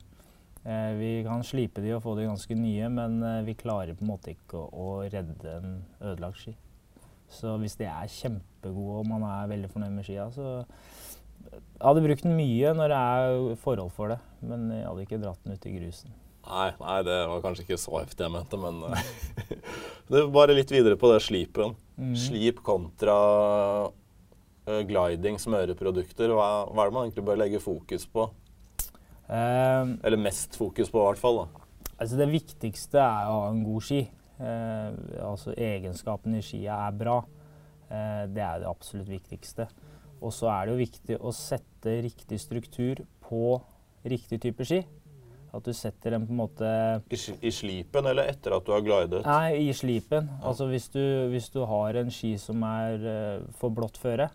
Eh, 0.64 0.90
vi 0.98 1.10
kan 1.24 1.44
slipe 1.44 1.84
de 1.84 1.94
og 1.96 2.02
få 2.04 2.14
de 2.18 2.26
ganske 2.28 2.56
nye, 2.56 2.90
men 2.92 3.18
uh, 3.24 3.40
vi 3.44 3.56
klarer 3.56 3.96
på 3.96 4.04
en 4.04 4.12
måte 4.14 4.32
ikke 4.32 4.60
å, 4.60 4.68
å 4.72 4.86
redde 5.04 5.56
en 5.58 5.78
ødelagt 6.00 6.40
ski. 6.40 6.54
Så 7.32 7.56
hvis 7.60 7.76
de 7.80 7.88
er 7.88 8.12
kjempegode 8.12 9.00
og 9.02 9.08
man 9.10 9.24
er 9.28 9.50
veldig 9.50 9.70
fornøyd 9.72 9.96
med 9.96 10.06
skia, 10.06 10.28
så 10.32 10.62
jeg 11.44 11.82
hadde 11.82 12.04
brukt 12.04 12.24
den 12.24 12.36
mye 12.38 12.72
når 12.76 12.92
det 12.92 13.00
er 13.00 13.56
forhold 13.64 13.92
for 13.96 14.14
det, 14.14 14.20
men 14.44 14.68
jeg 14.72 14.86
hadde 14.88 15.04
ikke 15.04 15.22
dratt 15.24 15.42
den 15.44 15.56
ut 15.56 15.66
i 15.68 15.74
grusen. 15.74 16.14
Nei, 16.44 16.68
nei, 16.76 16.96
det 17.08 17.18
var 17.30 17.42
kanskje 17.44 17.64
ikke 17.64 17.80
så 17.80 17.98
heftig 17.98 18.26
jeg 18.26 18.32
mente, 18.34 18.60
men 18.60 18.80
eh, 18.90 19.58
det 20.12 20.20
er 20.20 20.32
bare 20.32 20.56
litt 20.56 20.72
videre 20.72 20.96
på 21.00 21.08
det 21.12 21.22
slipen. 21.24 21.76
Mm. 21.96 22.16
Slip 22.20 22.60
kontra 22.64 23.14
gliding, 24.64 25.36
smøreprodukter. 25.40 26.32
Hva, 26.32 26.48
hva, 26.70 26.84
er 26.84 26.90
det 26.90 26.96
man 26.96 27.06
egentlig 27.08 27.26
bør 27.26 27.40
legge 27.40 27.60
fokus 27.60 28.06
på? 28.08 28.28
Um, 29.28 29.96
Eller 30.04 30.20
mest 30.20 30.56
fokus 30.56 30.90
på, 30.92 31.00
i 31.00 31.08
hvert 31.08 31.20
fall. 31.20 31.44
Altså 31.94 32.18
Det 32.18 32.28
viktigste 32.28 33.00
er 33.00 33.30
å 33.30 33.38
ha 33.38 33.52
en 33.52 33.62
god 33.64 33.86
ski. 33.86 34.02
Uh, 34.34 34.90
altså 35.24 35.54
Egenskapene 35.56 36.40
i 36.40 36.44
skia 36.44 36.80
er 36.88 36.98
bra. 36.98 37.20
Uh, 37.88 38.24
det 38.32 38.44
er 38.44 38.64
det 38.64 38.68
absolutt 38.68 39.08
viktigste. 39.12 39.68
Og 40.24 40.32
så 40.34 40.50
er 40.52 40.66
det 40.66 40.74
jo 40.74 40.82
viktig 40.82 41.16
å 41.20 41.32
sette 41.36 41.98
riktig 42.04 42.40
struktur 42.42 43.04
på 43.24 43.56
riktig 44.04 44.40
type 44.44 44.66
ski. 44.68 44.82
At 45.54 45.64
du 45.68 45.70
setter 45.76 46.16
den 46.16 46.24
på 46.26 46.34
en 46.34 46.40
måte 46.40 46.68
I, 47.14 47.18
I, 47.46 47.50
slipen 47.54 48.08
eller 48.10 48.26
etter 48.32 48.56
at 48.56 48.64
du 48.66 48.72
har 48.74 48.82
glidet? 48.82 49.20
Nei, 49.22 49.68
i 49.68 49.74
slipen. 49.76 50.26
Ja. 50.32 50.40
Altså 50.50 50.66
hvis 50.70 50.88
du, 50.90 51.00
hvis 51.30 51.46
du, 51.54 51.60
har 51.70 52.00
en 52.00 52.10
ski 52.12 52.34
som 52.42 52.64
er 52.66 53.04
uh, 53.06 53.44
for 53.60 53.74
blått 53.74 54.00
føre, 54.02 54.32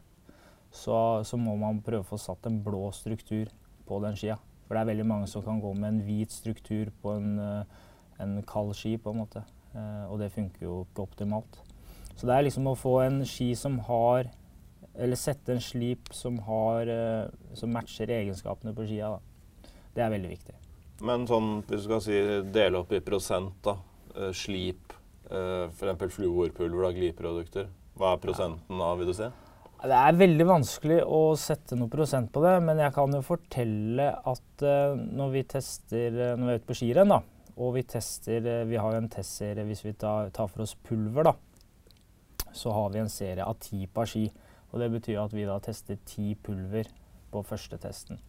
så, 0.71 1.23
så, 1.25 1.37
må 1.37 1.55
man 1.57 1.81
prøve 1.85 2.03
å 2.03 2.09
få 2.11 2.19
satt 2.21 2.45
en 2.49 2.59
blå 2.63 2.89
struktur 2.95 3.49
på 3.89 3.99
den 4.03 4.17
skia. 4.19 4.37
For 4.67 4.77
det 4.77 4.83
er 4.83 4.91
veldig 4.91 5.07
mange 5.09 5.29
som 5.29 5.43
kan 5.45 5.61
gå 5.61 5.71
med 5.73 5.89
en 5.89 6.03
hvit 6.05 6.33
struktur 6.33 6.91
på 7.01 7.15
en, 7.17 7.39
uh, 7.41 7.87
en 8.21 8.37
kald 8.47 8.75
ski, 8.77 8.95
på 9.01 9.13
en 9.13 9.23
måte. 9.23 9.41
Uh, 9.73 10.05
og 10.11 10.19
det 10.21 10.31
funker 10.33 10.67
jo 10.67 10.83
ikke 10.85 11.07
optimalt. 11.07 11.57
Så 12.13 12.29
det 12.29 12.35
er 12.35 12.45
liksom 12.45 12.69
å 12.69 12.77
få 12.77 12.99
en 13.05 13.23
ski 13.27 13.53
som 13.55 13.79
har 13.87 14.27
Eller 14.99 15.15
sette 15.15 15.53
en 15.53 15.61
slip 15.63 16.09
som 16.11 16.39
har 16.43 16.89
Som 17.55 17.71
matcher 17.71 18.09
egenskapene 18.11 18.73
på 18.75 18.83
skia. 18.89 19.13
Da. 19.13 19.69
Det 19.95 20.03
er 20.03 20.11
veldig 20.11 20.31
viktig. 20.33 20.55
Men 21.07 21.23
sånn, 21.29 21.61
hvis 21.69 21.85
du 21.85 21.87
skal 21.87 22.01
si 22.03 22.17
dele 22.51 22.81
opp 22.81 22.91
i 22.91 22.99
prosent, 22.99 23.55
da. 23.63 23.77
Slip, 24.35 24.91
f.eks. 25.29 26.17
fluorpulver, 26.17 26.83
da, 26.83 26.91
gliprodukter. 26.97 27.69
Hva 27.95 28.17
er 28.17 28.25
prosenten 28.25 28.83
av, 28.83 28.99
vil 28.99 29.13
du 29.13 29.15
si? 29.15 29.29
Det 29.79 29.95
er 29.95 30.17
veldig 30.19 30.43
vanskelig 30.43 30.97
å 31.07 31.37
sette 31.39 31.77
noe 31.79 31.87
prosent 31.91 32.33
på 32.35 32.41
det, 32.43 32.57
men 32.67 32.81
jeg 32.83 32.91
kan 32.97 33.13
jo 33.15 33.21
fortelle 33.23 34.09
at 34.11 34.63
uh, 34.65 34.97
når 34.99 35.29
vi 35.31 35.43
tester 35.53 36.17
når 36.35 36.41
vi 36.41 36.51
er 36.51 36.59
ute 36.59 36.67
på 36.67 36.75
skirenn, 36.81 37.13
og 37.59 37.73
vi 37.75 37.83
tester 37.87 38.49
Vi 38.67 38.79
har 38.79 38.95
en 38.95 39.07
testserie 39.11 39.63
hvis 39.67 39.85
vi 39.85 39.93
tar, 39.99 40.31
for 40.35 40.63
oss 40.65 40.75
pulver, 40.75 41.31
da. 41.31 41.33
Så 42.51 42.71
har 42.75 42.91
vi 42.91 42.99
en 42.99 43.11
serie 43.11 43.45
av 43.45 43.55
ti 43.63 43.85
par 43.87 44.07
ski. 44.07 44.25
Og 44.71 44.79
det 44.79 44.91
betyr 44.93 45.19
at 45.23 45.33
vi 45.35 45.47
da 45.47 45.57
tester 45.63 45.99
ti 46.07 46.35
pulver 46.35 46.87
på 47.31 47.43
første 47.43 47.79
testen. 47.81 48.19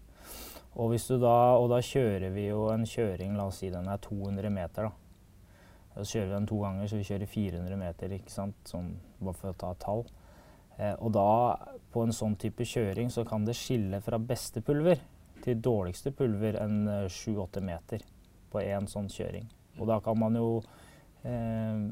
Og, 0.78 0.94
da, 0.94 1.36
og, 1.58 1.68
da, 1.72 1.80
kjører 1.82 2.30
vi 2.34 2.46
jo 2.46 2.68
en 2.70 2.86
kjøring, 2.86 3.34
la 3.36 3.48
oss 3.50 3.58
si 3.62 3.70
den 3.74 3.90
er 3.90 4.02
200 4.02 4.50
meter. 4.54 4.86
da. 4.86 5.98
Så 5.98 6.14
kjører 6.14 6.30
vi 6.30 6.36
den 6.36 6.50
to 6.50 6.60
ganger, 6.62 6.86
så 6.86 6.98
vi 7.00 7.06
kjører 7.10 7.30
400 7.34 7.80
meter, 7.80 8.18
ikke 8.18 8.34
sant? 8.34 8.58
Sånn, 8.70 8.92
bare 9.18 9.38
for 9.38 9.50
å 9.50 9.58
ta 9.58 9.74
et 9.74 9.82
tall. 9.82 10.04
Eh, 10.80 10.96
og 10.98 11.12
da, 11.14 11.28
på 11.92 12.04
en 12.06 12.14
sånn 12.16 12.36
type 12.40 12.64
kjøring, 12.66 13.12
så 13.12 13.26
kan 13.28 13.44
det 13.44 13.58
skille 13.58 14.00
fra 14.04 14.18
beste 14.18 14.64
pulver 14.64 15.02
til 15.44 15.60
dårligste 15.60 16.12
pulver 16.16 16.58
en 16.60 16.82
7-8 17.08 17.60
eh, 17.60 17.66
meter 17.70 18.06
på 18.50 18.62
én 18.64 18.88
sånn 18.90 19.10
kjøring. 19.12 19.46
Og 19.78 19.86
da 19.88 20.00
kan 20.04 20.18
man 20.18 20.36
jo 20.36 20.48
eh, 21.28 21.90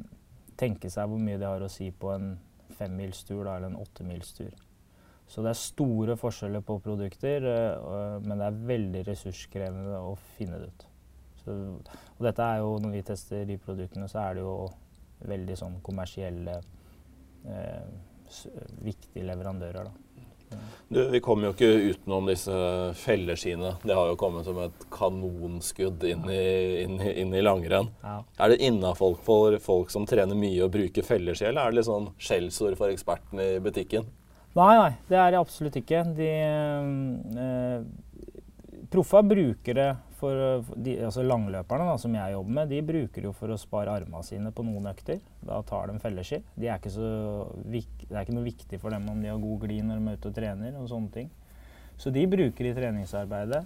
tenke 0.59 0.91
seg 0.93 1.11
hvor 1.11 1.21
mye 1.23 1.39
det 1.41 1.49
har 1.49 1.65
å 1.65 1.73
si 1.73 1.91
på 1.93 2.13
en 2.17 2.33
femmilstur 2.79 3.45
eller 3.45 3.69
en 3.69 3.79
åttemilstur. 3.79 4.57
Så 5.29 5.45
det 5.45 5.53
er 5.53 5.61
store 5.61 6.17
forskjeller 6.17 6.63
på 6.65 6.79
produkter, 6.81 7.45
uh, 7.45 8.17
men 8.25 8.41
det 8.41 8.47
er 8.47 8.61
veldig 8.71 9.03
ressurskrevende 9.11 10.01
å 10.01 10.15
finne 10.39 10.61
det 10.63 10.71
ut. 10.71 10.85
Så, 11.43 11.57
og 12.17 12.23
dette 12.25 12.45
er 12.45 12.63
jo, 12.63 12.71
når 12.81 12.95
vi 12.97 13.03
tester 13.11 13.45
de 13.49 13.59
produktene, 13.61 14.09
så 14.09 14.23
er 14.23 14.39
det 14.39 14.47
jo 14.47 14.55
veldig 15.29 15.57
sånn 15.61 15.77
kommersielle, 15.85 16.57
uh, 17.45 17.91
viktige 18.85 19.27
leverandører. 19.29 19.89
da. 19.89 20.09
Du, 20.89 21.03
vi 21.13 21.21
kommer 21.21 21.51
jo 21.51 21.53
ikke 21.53 21.93
utenom 21.93 22.29
disse 22.31 22.55
felleskiene. 22.97 23.75
Det 23.83 23.97
har 23.97 24.09
jo 24.09 24.17
kommet 24.21 24.47
som 24.47 24.57
et 24.63 24.87
kanonskudd 24.95 26.05
inn 26.09 26.25
i, 26.33 26.45
inn 26.85 26.97
inn 27.05 27.35
i 27.37 27.43
langrenn. 27.45 27.91
Ja. 28.01 28.23
Er 28.41 28.55
det 28.55 28.63
innafor 28.65 29.19
for 29.25 29.59
folk 29.61 29.93
som 29.93 30.09
trener 30.09 30.39
mye 30.39 30.65
og 30.65 30.73
bruker 30.73 31.05
felleski, 31.05 31.51
eller 31.51 31.67
er 31.67 31.75
det 31.75 31.81
litt 31.83 31.91
sånn 31.91 32.09
skjellsord 32.17 32.79
for 32.81 32.95
ekspertene 32.95 33.51
i 33.59 33.61
butikken? 33.65 34.09
Nei, 34.57 34.73
nei, 34.81 34.93
det 35.11 35.19
er 35.21 35.35
det 35.35 35.43
absolutt 35.43 35.77
ikke. 35.79 36.01
De 36.17 36.31
eh, 37.45 37.81
Proffa 38.89 39.21
bruker 39.21 39.77
det 39.77 39.91
For, 40.19 40.35
eh, 40.35 40.71
de, 40.83 40.97
altså 41.07 41.23
langløperne 41.23 41.85
da, 41.87 41.97
som 42.03 42.15
jeg 42.19 42.33
jobber 42.35 42.55
med, 42.57 42.73
de 42.73 42.81
bruker 42.83 43.23
jo 43.29 43.33
for 43.39 43.55
å 43.55 43.59
spare 43.61 43.93
armene 44.01 44.25
sine 44.27 44.51
på 44.51 44.65
noen 44.67 44.89
økter. 44.91 45.21
Da 45.47 45.61
tar 45.63 45.93
de 45.93 45.99
felleski. 46.03 46.41
De 46.59 46.67
er 46.67 46.81
vik- 46.83 48.07
det 48.09 48.17
er 48.17 48.25
ikke 48.25 48.35
noe 48.35 48.49
viktig 48.49 48.81
for 48.83 48.91
dem 48.91 49.07
om 49.13 49.21
de 49.23 49.29
har 49.31 49.39
god 49.39 49.61
glid 49.63 49.85
når 49.87 50.01
de 50.03 50.09
er 50.11 50.19
ute 50.19 50.33
og 50.33 50.35
trener. 50.41 50.75
og 50.81 50.89
sånne 50.91 51.13
ting. 51.13 51.31
Så 51.99 52.11
de 52.15 52.27
bruker 52.27 52.67
i 52.67 52.75
treningsarbeidet. 52.75 53.65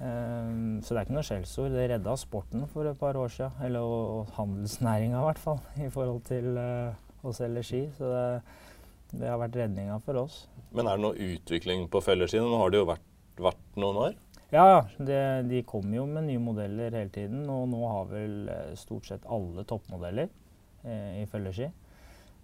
Ehm, 0.00 0.82
så 0.82 0.92
det 0.92 0.98
er 1.00 1.06
ikke 1.06 1.16
noe 1.16 1.26
skjellsord. 1.26 1.72
Det 1.72 1.86
redda 1.90 2.16
sporten 2.20 2.66
for 2.68 2.86
et 2.90 2.98
par 2.98 3.14
år 3.18 3.30
siden. 3.32 3.52
Eller 3.64 3.80
og, 3.86 4.26
og 4.26 4.34
handelsnæringa, 4.36 5.20
i 5.22 5.26
hvert 5.30 5.38
fall, 5.42 5.60
i 5.86 5.88
forhold 5.92 6.22
til 6.28 6.56
eh, 6.60 6.94
å 7.24 7.32
selge 7.36 7.62
ski. 7.66 7.82
Så 7.96 8.10
det, 8.10 8.26
det 9.22 9.30
har 9.30 9.38
vært 9.40 9.56
redninga 9.62 10.00
for 10.04 10.18
oss. 10.26 10.42
Men 10.74 10.86
er 10.90 10.98
det 10.98 11.06
noe 11.06 11.30
utvikling 11.30 11.86
på 11.88 12.02
felleskiene? 12.04 12.48
Nå 12.50 12.58
har 12.60 12.74
det 12.74 12.82
jo 12.82 12.88
vært, 12.90 13.06
vært 13.38 13.78
noen 13.80 14.02
år. 14.08 14.16
Ja, 14.54 14.86
det, 14.98 15.48
de 15.50 15.62
kommer 15.66 15.98
jo 15.98 16.04
med 16.06 16.28
nye 16.28 16.42
modeller 16.42 16.94
hele 16.94 17.10
tiden. 17.10 17.42
Og 17.50 17.66
nå 17.72 17.82
har 17.90 18.06
vel 18.10 18.36
eh, 18.52 18.74
stort 18.78 19.08
sett 19.08 19.26
alle 19.26 19.66
toppmodeller 19.66 20.30
eh, 20.86 21.22
i 21.22 21.26
følgeski. 21.30 21.70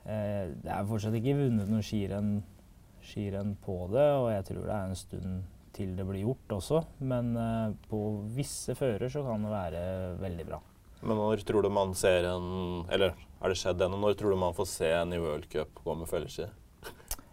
Eh, 0.03 0.51
det 0.65 0.73
er 0.73 0.89
fortsatt 0.89 1.15
ikke 1.19 1.39
vunnet 1.39 1.71
noe 1.71 1.85
skirenn, 1.87 2.41
skirenn 3.07 3.55
på 3.63 3.85
det, 3.93 4.09
og 4.19 4.33
jeg 4.33 4.49
tror 4.51 4.65
det 4.67 4.75
er 4.77 4.91
en 4.91 4.99
stund 4.99 5.43
til 5.73 5.95
det 5.97 6.07
blir 6.09 6.27
gjort 6.27 6.57
også. 6.59 6.83
Men 7.07 7.33
eh, 7.39 7.69
på 7.89 8.03
visse 8.35 8.77
fører 8.79 9.13
så 9.13 9.23
kan 9.27 9.47
det 9.47 9.55
være 9.55 9.85
veldig 10.23 10.49
bra. 10.51 10.63
Men 11.03 11.19
når 11.19 11.43
tror 11.47 11.67
du 11.67 11.71
man 11.75 11.97
ser 11.99 12.29
en 12.31 12.85
Eller 12.95 13.17
er 13.43 13.51
det 13.51 13.57
skjedd 13.59 13.81
ennå? 13.83 13.99
Når 13.99 14.19
tror 14.19 14.35
du 14.35 14.39
man 14.39 14.55
får 14.55 14.69
se 14.71 14.91
en 14.95 15.15
i 15.15 15.19
World 15.19 15.49
Cup 15.51 15.81
gå 15.83 15.97
med 15.99 16.11
felleski? 16.11 16.47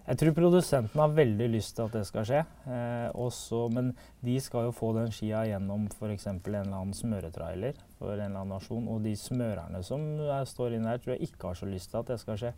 Jeg 0.07 0.17
tror 0.17 0.35
produsenten 0.37 1.01
har 1.01 1.11
veldig 1.13 1.47
lyst 1.53 1.75
til 1.77 1.85
at 1.85 1.95
det 1.99 2.03
skal 2.07 2.25
skje. 2.25 2.41
Eh, 2.65 3.09
også, 3.13 3.65
men 3.75 3.91
de 4.25 4.37
skal 4.41 4.69
jo 4.69 4.75
få 4.75 4.91
den 4.97 5.11
skia 5.13 5.43
gjennom 5.45 5.87
f.eks. 5.93 6.25
en 6.31 6.41
eller 6.45 6.65
annen 6.65 6.95
smøretrailer 6.97 7.77
for 7.99 8.15
en 8.15 8.23
eller 8.25 8.41
annen 8.41 8.55
nasjon. 8.55 8.87
Og 8.89 9.03
de 9.05 9.13
smørerne 9.19 9.83
som 9.85 10.05
er, 10.25 10.47
står 10.49 10.77
inne 10.77 10.93
her, 10.93 11.01
tror 11.03 11.15
jeg 11.15 11.29
ikke 11.29 11.51
har 11.51 11.59
så 11.59 11.69
lyst 11.69 11.91
til 11.91 12.01
at 12.01 12.13
det 12.13 12.19
skal 12.23 12.39
skje. 12.41 12.53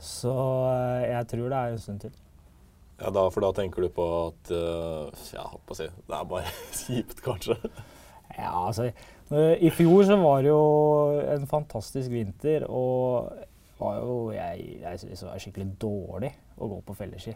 Så 0.00 0.34
eh, 0.70 1.10
jeg 1.10 1.28
tror 1.34 1.50
det 1.50 1.58
er 1.58 1.74
en 1.74 1.82
stund 1.82 2.04
til. 2.06 2.14
Ja, 3.00 3.10
da, 3.10 3.26
For 3.34 3.42
da 3.42 3.50
tenker 3.56 3.82
du 3.82 3.90
på 3.90 4.04
at 4.28 4.52
uh, 4.54 5.10
Ja, 5.34 5.42
holdt 5.50 5.64
på 5.66 5.74
å 5.74 5.78
si 5.80 5.88
Det 5.90 6.14
er 6.14 6.28
bare 6.30 6.52
kjipt, 6.84 7.22
kanskje? 7.24 7.56
Ja, 8.34 8.52
altså 8.68 8.86
eh, 8.86 9.64
I 9.66 9.70
fjor 9.74 10.04
så 10.06 10.18
var 10.20 10.44
det 10.44 10.52
jo 10.52 10.62
en 11.34 11.48
fantastisk 11.50 12.10
vinter, 12.10 12.64
og 12.66 13.30
var 13.78 13.98
jo, 13.98 14.14
jeg, 14.34 14.78
jeg 14.82 15.02
synes 15.02 15.24
det 15.24 15.28
var 15.28 15.42
skikkelig 15.42 15.68
dårlig 15.82 16.30
å 16.56 16.70
gå 16.70 16.80
på 16.86 16.96
felleski. 16.98 17.34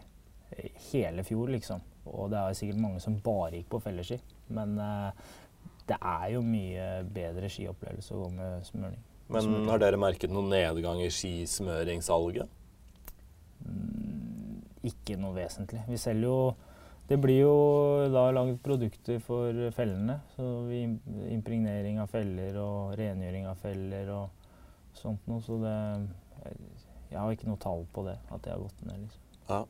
Hele 0.89 1.23
fjor, 1.27 1.51
liksom. 1.53 1.83
Og 2.09 2.31
det 2.31 2.39
er 2.39 2.57
sikkert 2.57 2.81
mange 2.81 3.01
som 3.03 3.19
bare 3.23 3.59
gikk 3.59 3.69
på 3.73 3.81
felleski. 3.83 4.17
Men 4.55 4.77
eh, 4.81 5.27
det 5.89 5.97
er 5.99 6.31
jo 6.35 6.45
mye 6.45 6.87
bedre 7.13 7.49
skiopplevelse 7.51 8.15
å 8.15 8.23
gå 8.23 8.31
med 8.37 8.65
smøring. 8.67 9.05
Men 9.29 9.69
har 9.69 9.81
dere 9.81 9.99
merket 10.01 10.31
noen 10.33 10.49
nedgang 10.49 11.03
i 11.03 11.11
skismøringssalget? 11.13 12.49
Mm, 13.65 14.63
ikke 14.89 15.19
noe 15.21 15.35
vesentlig. 15.37 15.83
Vi 15.89 15.99
selger 16.01 16.29
jo 16.29 16.39
Det 17.09 17.17
blir 17.17 17.39
jo 17.41 17.53
da 18.13 18.27
laget 18.29 18.59
produkter 18.61 19.17
for 19.25 19.71
fellene. 19.73 20.19
Så 20.35 20.45
vi 20.67 20.83
impregnering 21.33 21.97
av 21.97 22.11
feller 22.11 22.57
og 22.61 22.93
rengjøring 22.99 23.47
av 23.49 23.57
feller 23.57 24.11
og 24.13 24.93
sånt 24.93 25.25
noe. 25.25 25.41
Så 25.41 25.57
det 25.63 25.73
Jeg 27.09 27.17
har 27.19 27.31
ikke 27.33 27.49
noe 27.49 27.57
tall 27.61 27.85
på 27.93 28.03
det, 28.05 28.17
at 28.29 28.43
det 28.45 28.51
har 28.53 28.61
gått 28.61 28.83
ned, 28.85 28.99
liksom. 29.01 29.21
Ja. 29.49 29.63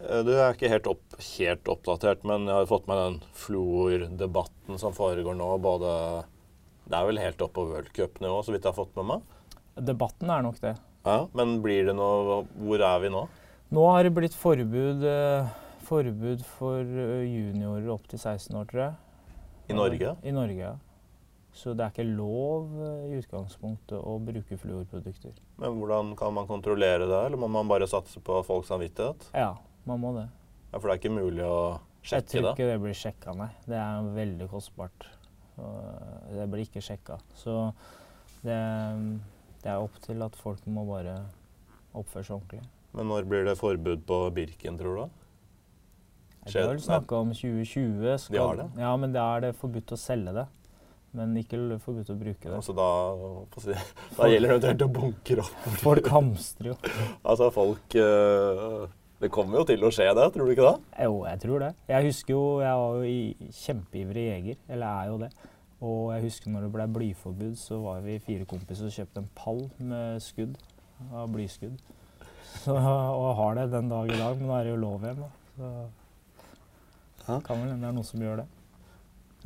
Eh, 0.00 0.22
Du 0.26 0.32
er 0.34 0.54
ikke 0.54 0.70
helt, 0.72 0.86
opp, 0.90 1.16
helt 1.38 1.70
oppdatert, 1.70 2.24
men 2.26 2.46
jeg 2.48 2.54
har 2.56 2.66
fått 2.70 2.88
med 2.90 2.98
den 2.98 3.18
fluordebatten 3.38 4.78
som 4.80 4.92
foregår 4.96 5.36
nå. 5.38 5.50
både 5.62 5.92
Det 6.90 6.96
er 6.98 7.06
vel 7.06 7.18
helt 7.22 7.42
opp 7.46 7.52
på 7.54 7.66
worldcupnivå, 7.70 8.40
så 8.42 8.52
vidt 8.54 8.64
jeg 8.64 8.72
har 8.72 8.78
fått 8.80 8.96
med 8.98 9.06
meg. 9.12 9.22
Debatten 9.86 10.30
er 10.30 10.42
nok 10.42 10.58
det. 10.60 10.74
Ja, 11.06 11.26
Men 11.32 11.62
blir 11.64 11.86
det 11.86 11.94
noe 11.96 12.42
Hvor 12.60 12.82
er 12.84 12.98
vi 13.00 13.08
nå? 13.08 13.22
Nå 13.72 13.84
har 13.88 14.02
det 14.04 14.10
blitt 14.12 14.34
forbud, 14.34 15.04
eh, 15.06 15.46
forbud 15.86 16.42
for 16.58 16.80
eh, 16.82 17.22
juniorer 17.24 17.88
opp 17.94 18.08
til 18.10 18.18
16 18.18 18.56
år, 18.58 18.66
tror 18.66 18.82
jeg. 18.82 18.94
I 19.70 19.76
Norge? 19.78 20.16
I 20.26 20.32
Norge, 20.34 20.58
ja. 20.58 20.74
Så 21.52 21.72
det 21.74 21.82
er 21.84 21.90
ikke 21.90 22.06
lov 22.16 22.70
eh, 22.78 23.06
i 23.10 23.18
utgangspunktet 23.20 23.98
å 23.98 24.16
bruke 24.22 24.56
fluorprodukter. 24.60 25.32
Men 25.58 25.80
hvordan 25.80 26.12
kan 26.16 26.34
man 26.36 26.46
kontrollere 26.46 27.08
det, 27.10 27.20
eller 27.26 27.40
må 27.42 27.48
man 27.50 27.68
bare 27.70 27.88
satse 27.90 28.20
på 28.22 28.38
folks 28.46 28.70
samvittighet? 28.70 29.26
Ja, 29.34 29.56
man 29.88 30.00
må 30.00 30.12
det. 30.14 30.28
Ja, 30.70 30.78
For 30.78 30.86
det 30.86 30.94
er 30.94 31.00
ikke 31.02 31.16
mulig 31.16 31.42
å 31.42 31.56
Jeg 32.06 32.26
tror 32.30 32.42
det? 32.46 32.52
ikke 32.54 32.68
det 32.70 32.76
blir 32.84 32.94
sjekka, 32.94 33.34
nei. 33.36 33.48
Det 33.66 33.76
er 33.76 34.12
veldig 34.14 34.46
kostbart. 34.52 35.08
Det 36.30 36.46
blir 36.48 36.62
ikke 36.64 36.80
sjekka. 36.80 37.18
Så 37.36 37.56
det, 38.46 38.56
det 39.64 39.68
er 39.74 39.82
opp 39.82 39.98
til 40.06 40.22
at 40.24 40.38
folk 40.38 40.62
må 40.70 40.86
bare 40.88 41.18
oppføre 41.92 42.24
seg 42.24 42.36
ordentlig. 42.38 42.62
Men 42.94 43.10
når 43.10 43.26
blir 43.28 43.44
det 43.46 43.58
forbud 43.58 44.06
på 44.06 44.20
Birken, 44.34 44.78
tror 44.78 45.02
du? 45.02 45.18
Skjer- 46.46 46.64
har 46.64 46.72
vel 46.72 46.80
snakka 46.82 47.18
om 47.26 47.34
2020. 47.34 48.16
Skal, 48.22 48.34
De 48.34 48.40
har 48.40 48.56
det? 48.62 48.68
Ja, 48.80 48.94
men 48.96 49.12
da 49.12 49.26
er 49.36 49.44
det 49.48 49.52
forbudt 49.60 49.92
å 49.92 49.98
selge 50.00 50.32
det. 50.38 50.46
Men 51.18 51.34
ikke 51.40 51.58
forbudt 51.82 52.12
å 52.12 52.16
bruke 52.18 52.46
det. 52.46 52.54
Altså 52.54 52.74
da, 52.76 52.86
da, 53.50 53.76
da 54.14 54.28
gjelder 54.30 54.52
det 54.52 54.54
eventuelt 54.54 54.84
å 54.84 54.90
bunkre 54.94 55.42
opp. 55.42 55.68
Folk 55.82 56.10
hamstrer 56.14 56.70
jo. 56.70 56.76
Altså 57.26 57.48
folk 57.54 57.96
eh, 57.98 58.84
Det 59.20 59.30
kommer 59.34 59.58
jo 59.60 59.64
til 59.72 59.82
å 59.84 59.90
skje, 59.94 60.06
det. 60.16 60.26
Tror 60.36 60.46
du 60.46 60.54
ikke 60.54 60.68
det? 60.68 61.00
Jo, 61.08 61.16
jeg 61.26 61.42
tror 61.42 61.64
det. 61.66 61.70
Jeg 61.90 62.06
husker 62.06 62.36
jo, 62.36 62.44
jeg 62.62 62.82
var 62.82 63.00
jo 63.00 63.10
i 63.10 63.50
kjempeivrig 63.58 64.26
jeger, 64.28 64.60
eller 64.70 64.86
er 65.02 65.10
jo 65.10 65.18
det. 65.24 65.30
Og 65.80 66.02
jeg 66.14 66.26
husker 66.28 66.52
når 66.52 66.66
det 66.66 66.72
ble 66.76 66.86
blyforbud, 66.94 67.56
så 67.58 67.80
var 67.82 68.04
vi 68.04 68.18
fire 68.22 68.46
kompiser 68.48 68.86
og 68.86 68.94
kjøpte 68.94 69.24
en 69.24 69.30
pall 69.34 69.64
med 69.80 70.22
skudd 70.22 70.58
av 71.10 71.30
blyskudd. 71.32 71.80
Så, 72.60 72.74
og 72.76 73.28
har 73.38 73.58
det 73.58 73.70
den 73.74 73.90
dag 73.90 74.10
i 74.10 74.18
dag, 74.18 74.38
men 74.38 74.46
nå 74.50 74.56
er 74.56 74.66
det 74.66 74.74
jo 74.74 74.80
lov 74.82 75.04
igjen. 75.06 75.26
da. 75.26 75.74
Så 77.24 77.38
kan 77.46 77.60
vel 77.60 77.70
hende 77.70 77.82
det 77.84 77.90
er 77.90 77.96
noen 77.98 78.08
som 78.08 78.24
gjør 78.24 78.42
det. 78.42 78.48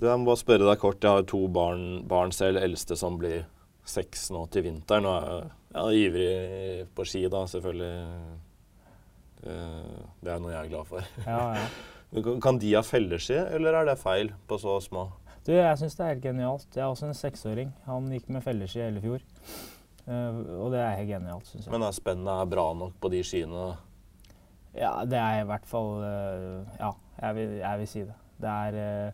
Jeg 0.03 0.19
må 0.21 0.27
bare 0.27 0.41
spørre 0.41 0.67
deg 0.69 0.81
kort. 0.83 1.03
Jeg 1.05 1.11
har 1.21 1.27
to 1.31 1.43
barn, 1.55 1.85
barn 2.11 2.33
selv, 2.35 2.59
eldste 2.63 2.97
som 2.99 3.19
blir 3.21 3.45
seks 3.87 4.29
nå 4.35 4.47
til 4.53 4.65
vinteren. 4.67 5.07
Og 5.07 5.51
jeg 5.75 5.85
er 5.85 5.99
ivrig 6.09 6.87
på 6.97 7.07
ski, 7.07 7.25
da, 7.31 7.45
selvfølgelig. 7.51 7.93
Eh, 9.45 9.99
Det 10.25 10.33
er 10.33 10.41
noe 10.41 10.53
jeg 10.55 10.65
er 10.65 10.73
glad 10.73 10.89
for. 10.89 11.11
Ja, 11.27 11.43
ja. 11.59 11.67
Kan- 12.45 12.59
de 12.63 12.73
ha 12.77 12.83
felleski, 12.87 13.35
eller 13.57 13.75
er 13.75 13.89
det 13.89 13.97
feil 13.99 14.29
på 14.49 14.59
så 14.63 14.77
små? 14.83 15.09
Du, 15.45 15.51
jeg 15.53 15.77
syns 15.81 15.97
det 15.99 16.05
er 16.05 16.13
helt 16.15 16.23
genialt. 16.25 16.67
Jeg 16.73 16.83
er 16.85 16.91
også 16.93 17.09
en 17.11 17.17
seksåring. 17.19 17.73
Han 17.89 18.07
gikk 18.15 18.29
med 18.33 18.45
felleski 18.47 18.81
hele 18.85 19.03
fjor. 19.03 19.25
Eh, 20.07 20.39
og 20.61 20.71
det 20.73 20.81
er 20.85 20.95
helt 21.01 21.11
genialt, 21.11 21.49
syns 21.51 21.67
jeg. 21.67 21.73
Men 21.75 21.83
er 21.89 21.97
spennet 21.97 22.31
er 22.45 22.51
bra 22.55 22.69
nok 22.79 22.95
på 23.03 23.11
de 23.13 23.23
skiene? 23.27 23.67
Ja, 24.75 24.95
det 25.07 25.19
er 25.21 25.43
i 25.43 25.47
hvert 25.47 25.67
fall 25.71 25.91
eh, 26.03 26.79
Ja, 26.81 26.89
jeg 27.21 27.37
vil, 27.37 27.53
jeg 27.61 27.83
vil 27.83 27.91
si 27.91 28.05
det. 28.09 28.17
Det 28.43 28.51
er, 28.51 29.13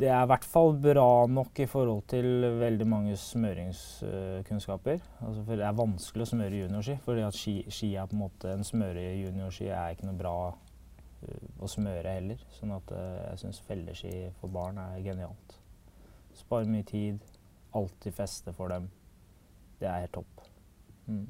det 0.00 0.08
er 0.08 0.22
i 0.24 0.28
hvert 0.30 0.46
fall 0.48 0.72
bra 0.80 1.26
nok 1.28 1.60
i 1.60 1.66
forhold 1.68 2.06
til 2.08 2.46
veldig 2.60 2.86
mange 2.88 3.16
smøringskunnskaper. 3.20 5.02
altså 5.26 5.44
for 5.44 5.60
det 5.60 5.66
er 5.66 5.76
vanskelig 5.76 6.24
å 6.24 6.30
smøre 6.30 6.62
juniorski, 6.62 6.96
fordi 7.04 7.26
ski, 7.36 7.54
ski 7.68 7.90
er 7.94 8.08
på 8.08 8.16
en 8.16 8.22
måte 8.24 8.54
En 8.54 8.64
smøre 8.64 9.02
juniorski 9.20 9.68
er 9.68 9.92
ikke 9.94 10.08
noe 10.08 10.20
bra 10.20 10.36
eh, 10.48 11.50
å 11.60 11.68
smøre 11.68 12.16
heller. 12.16 12.40
Sånn 12.56 12.72
at 12.76 12.94
eh, 12.96 13.20
jeg 13.30 13.42
syns 13.44 13.60
felleski 13.68 14.14
for 14.40 14.52
barn 14.52 14.80
er 14.80 15.04
genialt. 15.04 15.58
Sparer 16.38 16.70
mye 16.70 16.88
tid. 16.88 17.20
Alltid 17.76 18.16
feste 18.16 18.56
for 18.56 18.72
dem. 18.72 18.88
Det 19.80 19.88
er 19.88 20.06
helt 20.06 20.16
topp. 20.16 20.48
Mm. 21.06 21.26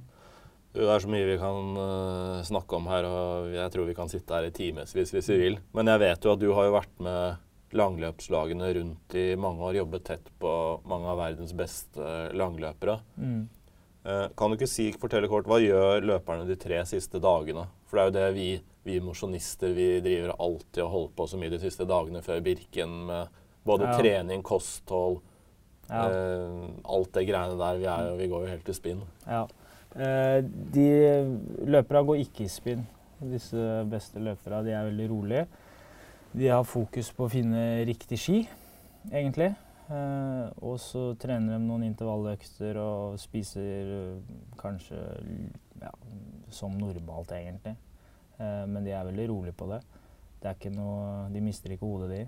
Det 0.70 0.86
er 0.86 1.02
så 1.02 1.10
mye 1.10 1.26
vi 1.26 1.38
kan 1.42 1.76
eh, 1.82 2.40
snakke 2.46 2.78
om 2.78 2.86
her, 2.92 3.06
og 3.10 3.50
jeg 3.50 3.74
tror 3.74 3.90
vi 3.90 3.98
kan 3.98 4.10
sitte 4.10 4.36
her 4.36 4.46
i 4.46 4.54
timevis 4.54 4.94
hvis 4.94 5.30
vi 5.34 5.44
vil. 5.48 5.62
Men 5.74 5.90
jeg 5.90 6.06
vet 6.06 6.24
jo 6.24 6.36
at 6.36 6.42
du 6.42 6.52
har 6.54 6.68
jo 6.68 6.76
vært 6.78 7.00
med 7.02 7.46
langløpslagene 7.76 8.72
rundt 8.76 9.14
i 9.18 9.24
mange 9.38 9.62
år, 9.68 9.76
jobbet 9.80 10.04
tett 10.08 10.30
på 10.42 10.52
mange 10.90 11.08
av 11.12 11.18
verdens 11.20 11.52
beste 11.56 12.10
langløpere. 12.36 12.98
Mm. 13.20 13.48
Eh, 14.04 14.26
kan 14.36 14.50
du 14.50 14.56
ikke 14.56 14.70
si, 14.70 14.88
fortelle 14.96 15.28
kort, 15.30 15.46
hva 15.50 15.58
gjør 15.62 16.06
løperne 16.08 16.46
de 16.48 16.56
tre 16.60 16.80
siste 16.88 17.20
dagene? 17.22 17.66
For 17.90 17.98
det 17.98 18.02
er 18.02 18.08
jo 18.08 18.16
det 18.16 18.28
vi, 18.38 18.48
vi 18.86 18.98
mosjonister 19.04 19.74
vi 19.76 19.88
driver 20.04 20.34
alltid 20.40 20.82
og 20.86 20.92
holder 20.94 21.14
på 21.18 21.26
så 21.28 21.40
mye 21.40 21.52
de 21.52 21.60
siste 21.62 21.86
dagene 21.88 22.22
før 22.24 22.40
Birken 22.46 22.94
med 23.10 23.28
både 23.66 23.90
Ja. 23.90 23.98
trening, 23.98 24.42
kosthold, 24.42 25.20
Ja. 25.90 26.06
eh, 26.08 26.70
alt 26.84 27.12
det 27.12 27.26
greiene 27.28 27.58
der. 27.58 27.76
Vi, 27.78 27.84
jo, 27.84 28.16
vi 28.16 28.28
går 28.28 28.46
jo 28.46 28.52
helt 28.54 28.68
i 28.68 28.72
spinn. 28.72 29.02
Ja. 29.26 29.42
Eh, 29.96 30.40
de 30.74 30.88
løperne 31.66 32.06
går 32.06 32.20
ikke 32.24 32.44
i 32.46 32.48
spinn. 32.48 32.86
Disse 33.20 33.84
beste 33.90 34.22
løperne 34.22 34.64
de 34.64 34.70
er 34.72 34.86
veldig 34.88 35.08
rolige. 35.10 35.46
De 36.32 36.46
har 36.46 36.62
fokus 36.64 37.10
på 37.14 37.26
å 37.26 37.32
finne 37.32 37.82
riktig 37.88 38.18
ski, 38.22 38.38
egentlig. 39.10 39.50
Eh, 39.90 40.50
og 40.62 40.76
så 40.78 41.08
trener 41.18 41.56
de 41.56 41.64
noen 41.64 41.88
intervalløkter 41.88 42.78
og 42.78 43.16
spiser 43.18 43.88
eh, 43.96 44.34
kanskje 44.60 44.98
ja, 45.80 45.90
som 46.54 46.76
normalt, 46.78 47.32
egentlig. 47.34 47.74
Eh, 48.38 48.62
men 48.70 48.86
de 48.86 48.94
er 48.94 49.08
veldig 49.08 49.26
rolige 49.32 49.56
på 49.58 49.66
det. 49.72 49.80
Det 50.40 50.52
er 50.52 50.60
ikke 50.60 50.72
noe, 50.76 51.26
de 51.34 51.42
mister 51.42 51.74
ikke 51.74 51.88
hodet, 51.88 52.12
de. 52.14 52.22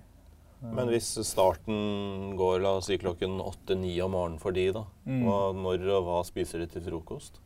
Men 0.62 0.90
hvis 0.90 1.14
starten 1.26 2.34
går 2.38 2.60
la 2.62 2.76
oss 2.78 2.90
si 2.90 2.98
klokken 2.98 3.38
åtte-ni 3.42 3.94
om 4.02 4.12
morgenen 4.14 4.42
for 4.42 4.54
de, 4.54 4.68
da. 4.74 4.84
Mm. 5.06 5.22
Hva, 5.26 5.38
når 5.58 5.88
og 5.96 6.04
hva 6.06 6.20
spiser 6.26 6.62
de 6.62 6.68
til 6.74 6.84
frokost? 6.86 7.40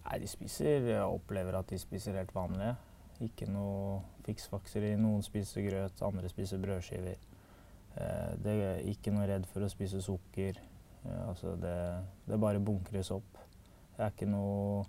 Nei, 0.00 0.20
de 0.22 0.28
spiser 0.30 0.86
Jeg 0.88 1.02
opplever 1.06 1.58
at 1.58 1.70
de 1.70 1.78
spiser 1.78 2.18
helt 2.18 2.34
vanlige. 2.34 2.74
Ikke 3.22 3.46
noe 3.50 4.00
fiksfakser 4.30 4.88
i. 4.92 4.96
Noen 4.98 5.22
spiser 5.26 5.66
grøt, 5.66 6.02
andre 6.06 6.30
spiser 6.32 6.62
brødskiver. 6.62 7.20
Eh, 7.98 8.32
det 8.42 8.56
er 8.56 8.82
ikke 8.90 9.12
noe 9.14 9.28
redd 9.28 9.46
for 9.50 9.66
å 9.66 9.70
spise 9.72 10.02
sukker. 10.04 10.60
Eh, 11.04 11.22
altså 11.28 11.56
det, 11.60 11.76
det 12.28 12.40
bare 12.40 12.62
bunkres 12.62 13.12
opp. 13.14 13.40
Det 13.96 14.06
er 14.06 14.14
ikke 14.14 14.30
noe 14.30 14.86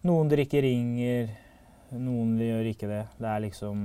Noen 0.00 0.30
drikker 0.32 0.62
ringer, 0.64 1.26
noen 1.92 2.38
gjør 2.40 2.70
ikke 2.70 2.88
det. 2.88 3.02
Det 3.18 3.26
er 3.28 3.42
liksom 3.44 3.82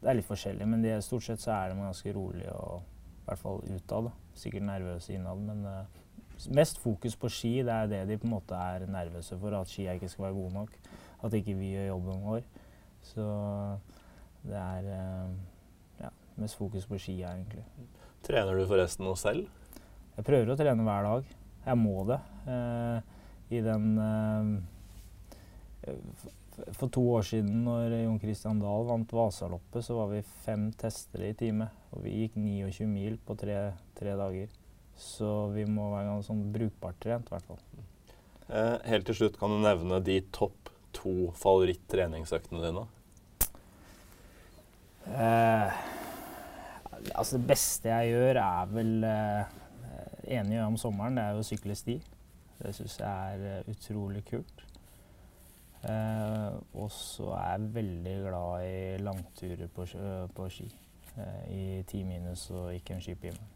Det 0.00 0.08
er 0.08 0.16
litt 0.16 0.24
forskjellig, 0.24 0.64
men 0.64 0.80
det, 0.80 0.94
stort 1.04 1.26
sett 1.26 1.42
så 1.42 1.50
er 1.52 1.74
de 1.74 1.82
ganske 1.82 2.12
rolige 2.16 2.54
og 2.56 2.78
i 2.80 3.26
hvert 3.26 3.42
fall 3.42 3.60
utad. 3.68 4.08
Sikkert 4.32 4.64
nervøse 4.64 5.12
innad, 5.12 5.42
men 5.44 5.60
eh, 5.68 5.98
mest 6.56 6.80
fokus 6.80 7.18
på 7.20 7.28
ski. 7.28 7.52
Det 7.68 7.74
er 7.74 7.90
det 7.90 8.00
de 8.08 8.16
på 8.16 8.30
en 8.30 8.32
måte 8.38 8.56
er 8.56 8.86
nervøse 8.88 9.36
for, 9.42 9.52
at 9.58 9.68
skia 9.68 9.98
ikke 9.98 10.08
skal 10.08 10.30
være 10.30 10.38
gode 10.38 10.54
nok. 10.54 10.78
At 11.20 11.36
ikke 11.36 11.58
vi 11.58 11.74
gjør 11.74 11.90
jobben 11.90 12.24
vår. 12.24 12.48
Så 13.06 13.24
det 14.46 14.56
er 14.56 14.90
eh, 14.94 15.30
ja, 16.00 16.10
mest 16.40 16.58
fokus 16.58 16.86
på 16.88 16.98
skia, 17.00 17.34
egentlig. 17.34 17.64
Trener 18.24 18.56
du 18.56 18.66
forresten 18.68 19.06
noe 19.06 19.18
selv? 19.20 19.48
Jeg 20.16 20.26
prøver 20.26 20.52
å 20.52 20.58
trene 20.58 20.86
hver 20.86 21.08
dag. 21.08 21.32
Jeg 21.66 21.80
må 21.80 22.04
det. 22.08 22.20
Eh, 22.48 22.98
I 23.56 23.62
den 23.64 23.86
eh, 24.04 24.46
For 26.76 26.88
to 26.92 27.04
år 27.16 27.26
siden, 27.26 27.62
når 27.66 27.96
Jon 28.04 28.20
Christian 28.22 28.62
Dahl 28.62 28.88
vant 28.88 29.12
Vasaloppet, 29.16 29.84
så 29.84 29.96
var 30.00 30.10
vi 30.14 30.24
fem 30.44 30.70
testere 30.80 31.32
i 31.32 31.36
time. 31.36 31.70
Og 31.94 32.04
vi 32.06 32.16
gikk 32.22 32.40
29 32.40 32.88
mil 32.88 33.20
på 33.24 33.36
tre, 33.40 33.60
tre 33.98 34.16
dager. 34.18 34.48
Så 35.00 35.48
vi 35.54 35.64
må 35.68 35.88
være 35.94 36.10
ganske 36.10 36.28
sånn 36.28 36.52
brukbart 36.52 37.00
trent, 37.00 37.28
i 37.28 37.36
hvert 37.36 37.48
fall. 37.48 37.62
Helt 38.50 39.06
til 39.06 39.16
slutt, 39.16 39.38
kan 39.40 39.52
du 39.54 39.60
nevne 39.62 40.00
de 40.04 40.18
topp 40.34 40.69
to 40.96 41.30
favoritt-treningsøktene 41.38 42.62
dine? 42.64 42.86
Uh, 45.10 45.72
altså 47.14 47.38
det 47.38 47.46
beste 47.48 47.88
jeg 47.88 48.12
gjør, 48.12 48.40
er 48.42 48.72
vel 48.74 49.04
uh, 49.04 49.56
Enig 50.30 50.60
om 50.62 50.76
sommeren, 50.78 51.16
det 51.16 51.24
er 51.24 51.34
jo 51.34 51.42
å 51.42 51.46
sykle 51.46 51.74
sti. 51.74 51.96
Det 52.60 52.74
syns 52.76 52.98
jeg 53.00 53.38
er 53.38 53.62
uh, 53.64 53.70
utrolig 53.72 54.20
kult. 54.28 54.66
Uh, 55.80 56.60
og 56.76 56.90
så 56.92 57.30
er 57.38 57.54
jeg 57.54 57.70
veldig 57.78 58.16
glad 58.26 58.66
i 58.68 59.00
langturer 59.00 59.72
på, 59.74 59.88
på 60.36 60.50
ski. 60.52 60.68
I 61.50 61.82
ti 61.88 62.04
minus 62.06 62.46
og 62.54 62.70
ikke 62.76 62.94
en 62.94 63.02
skipime. 63.02 63.48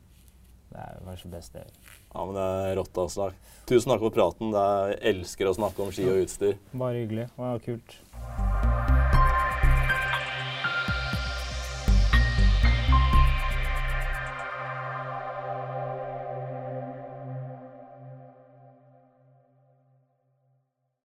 Det 0.72 0.80
er 0.80 1.04
kanskje 1.04 1.28
det 1.28 1.36
beste 1.36 1.60
jeg 1.60 1.68
gjør. 1.70 1.83
Ja, 2.14 2.24
men 2.24 2.36
det 2.38 2.46
er 2.70 2.76
rått, 2.78 2.94
altså. 3.02 3.32
Tusen 3.66 3.90
takk 3.90 4.02
for 4.04 4.14
praten. 4.14 4.52
Jeg 4.54 4.98
elsker 5.10 5.48
å 5.50 5.54
snakke 5.56 5.82
om 5.82 5.90
ski 5.94 6.04
og 6.06 6.20
utstyr. 6.22 6.58
Bare 6.78 7.00
hyggelig. 7.00 7.24
Det 7.32 7.42
var 7.42 7.62
kult. 7.64 7.96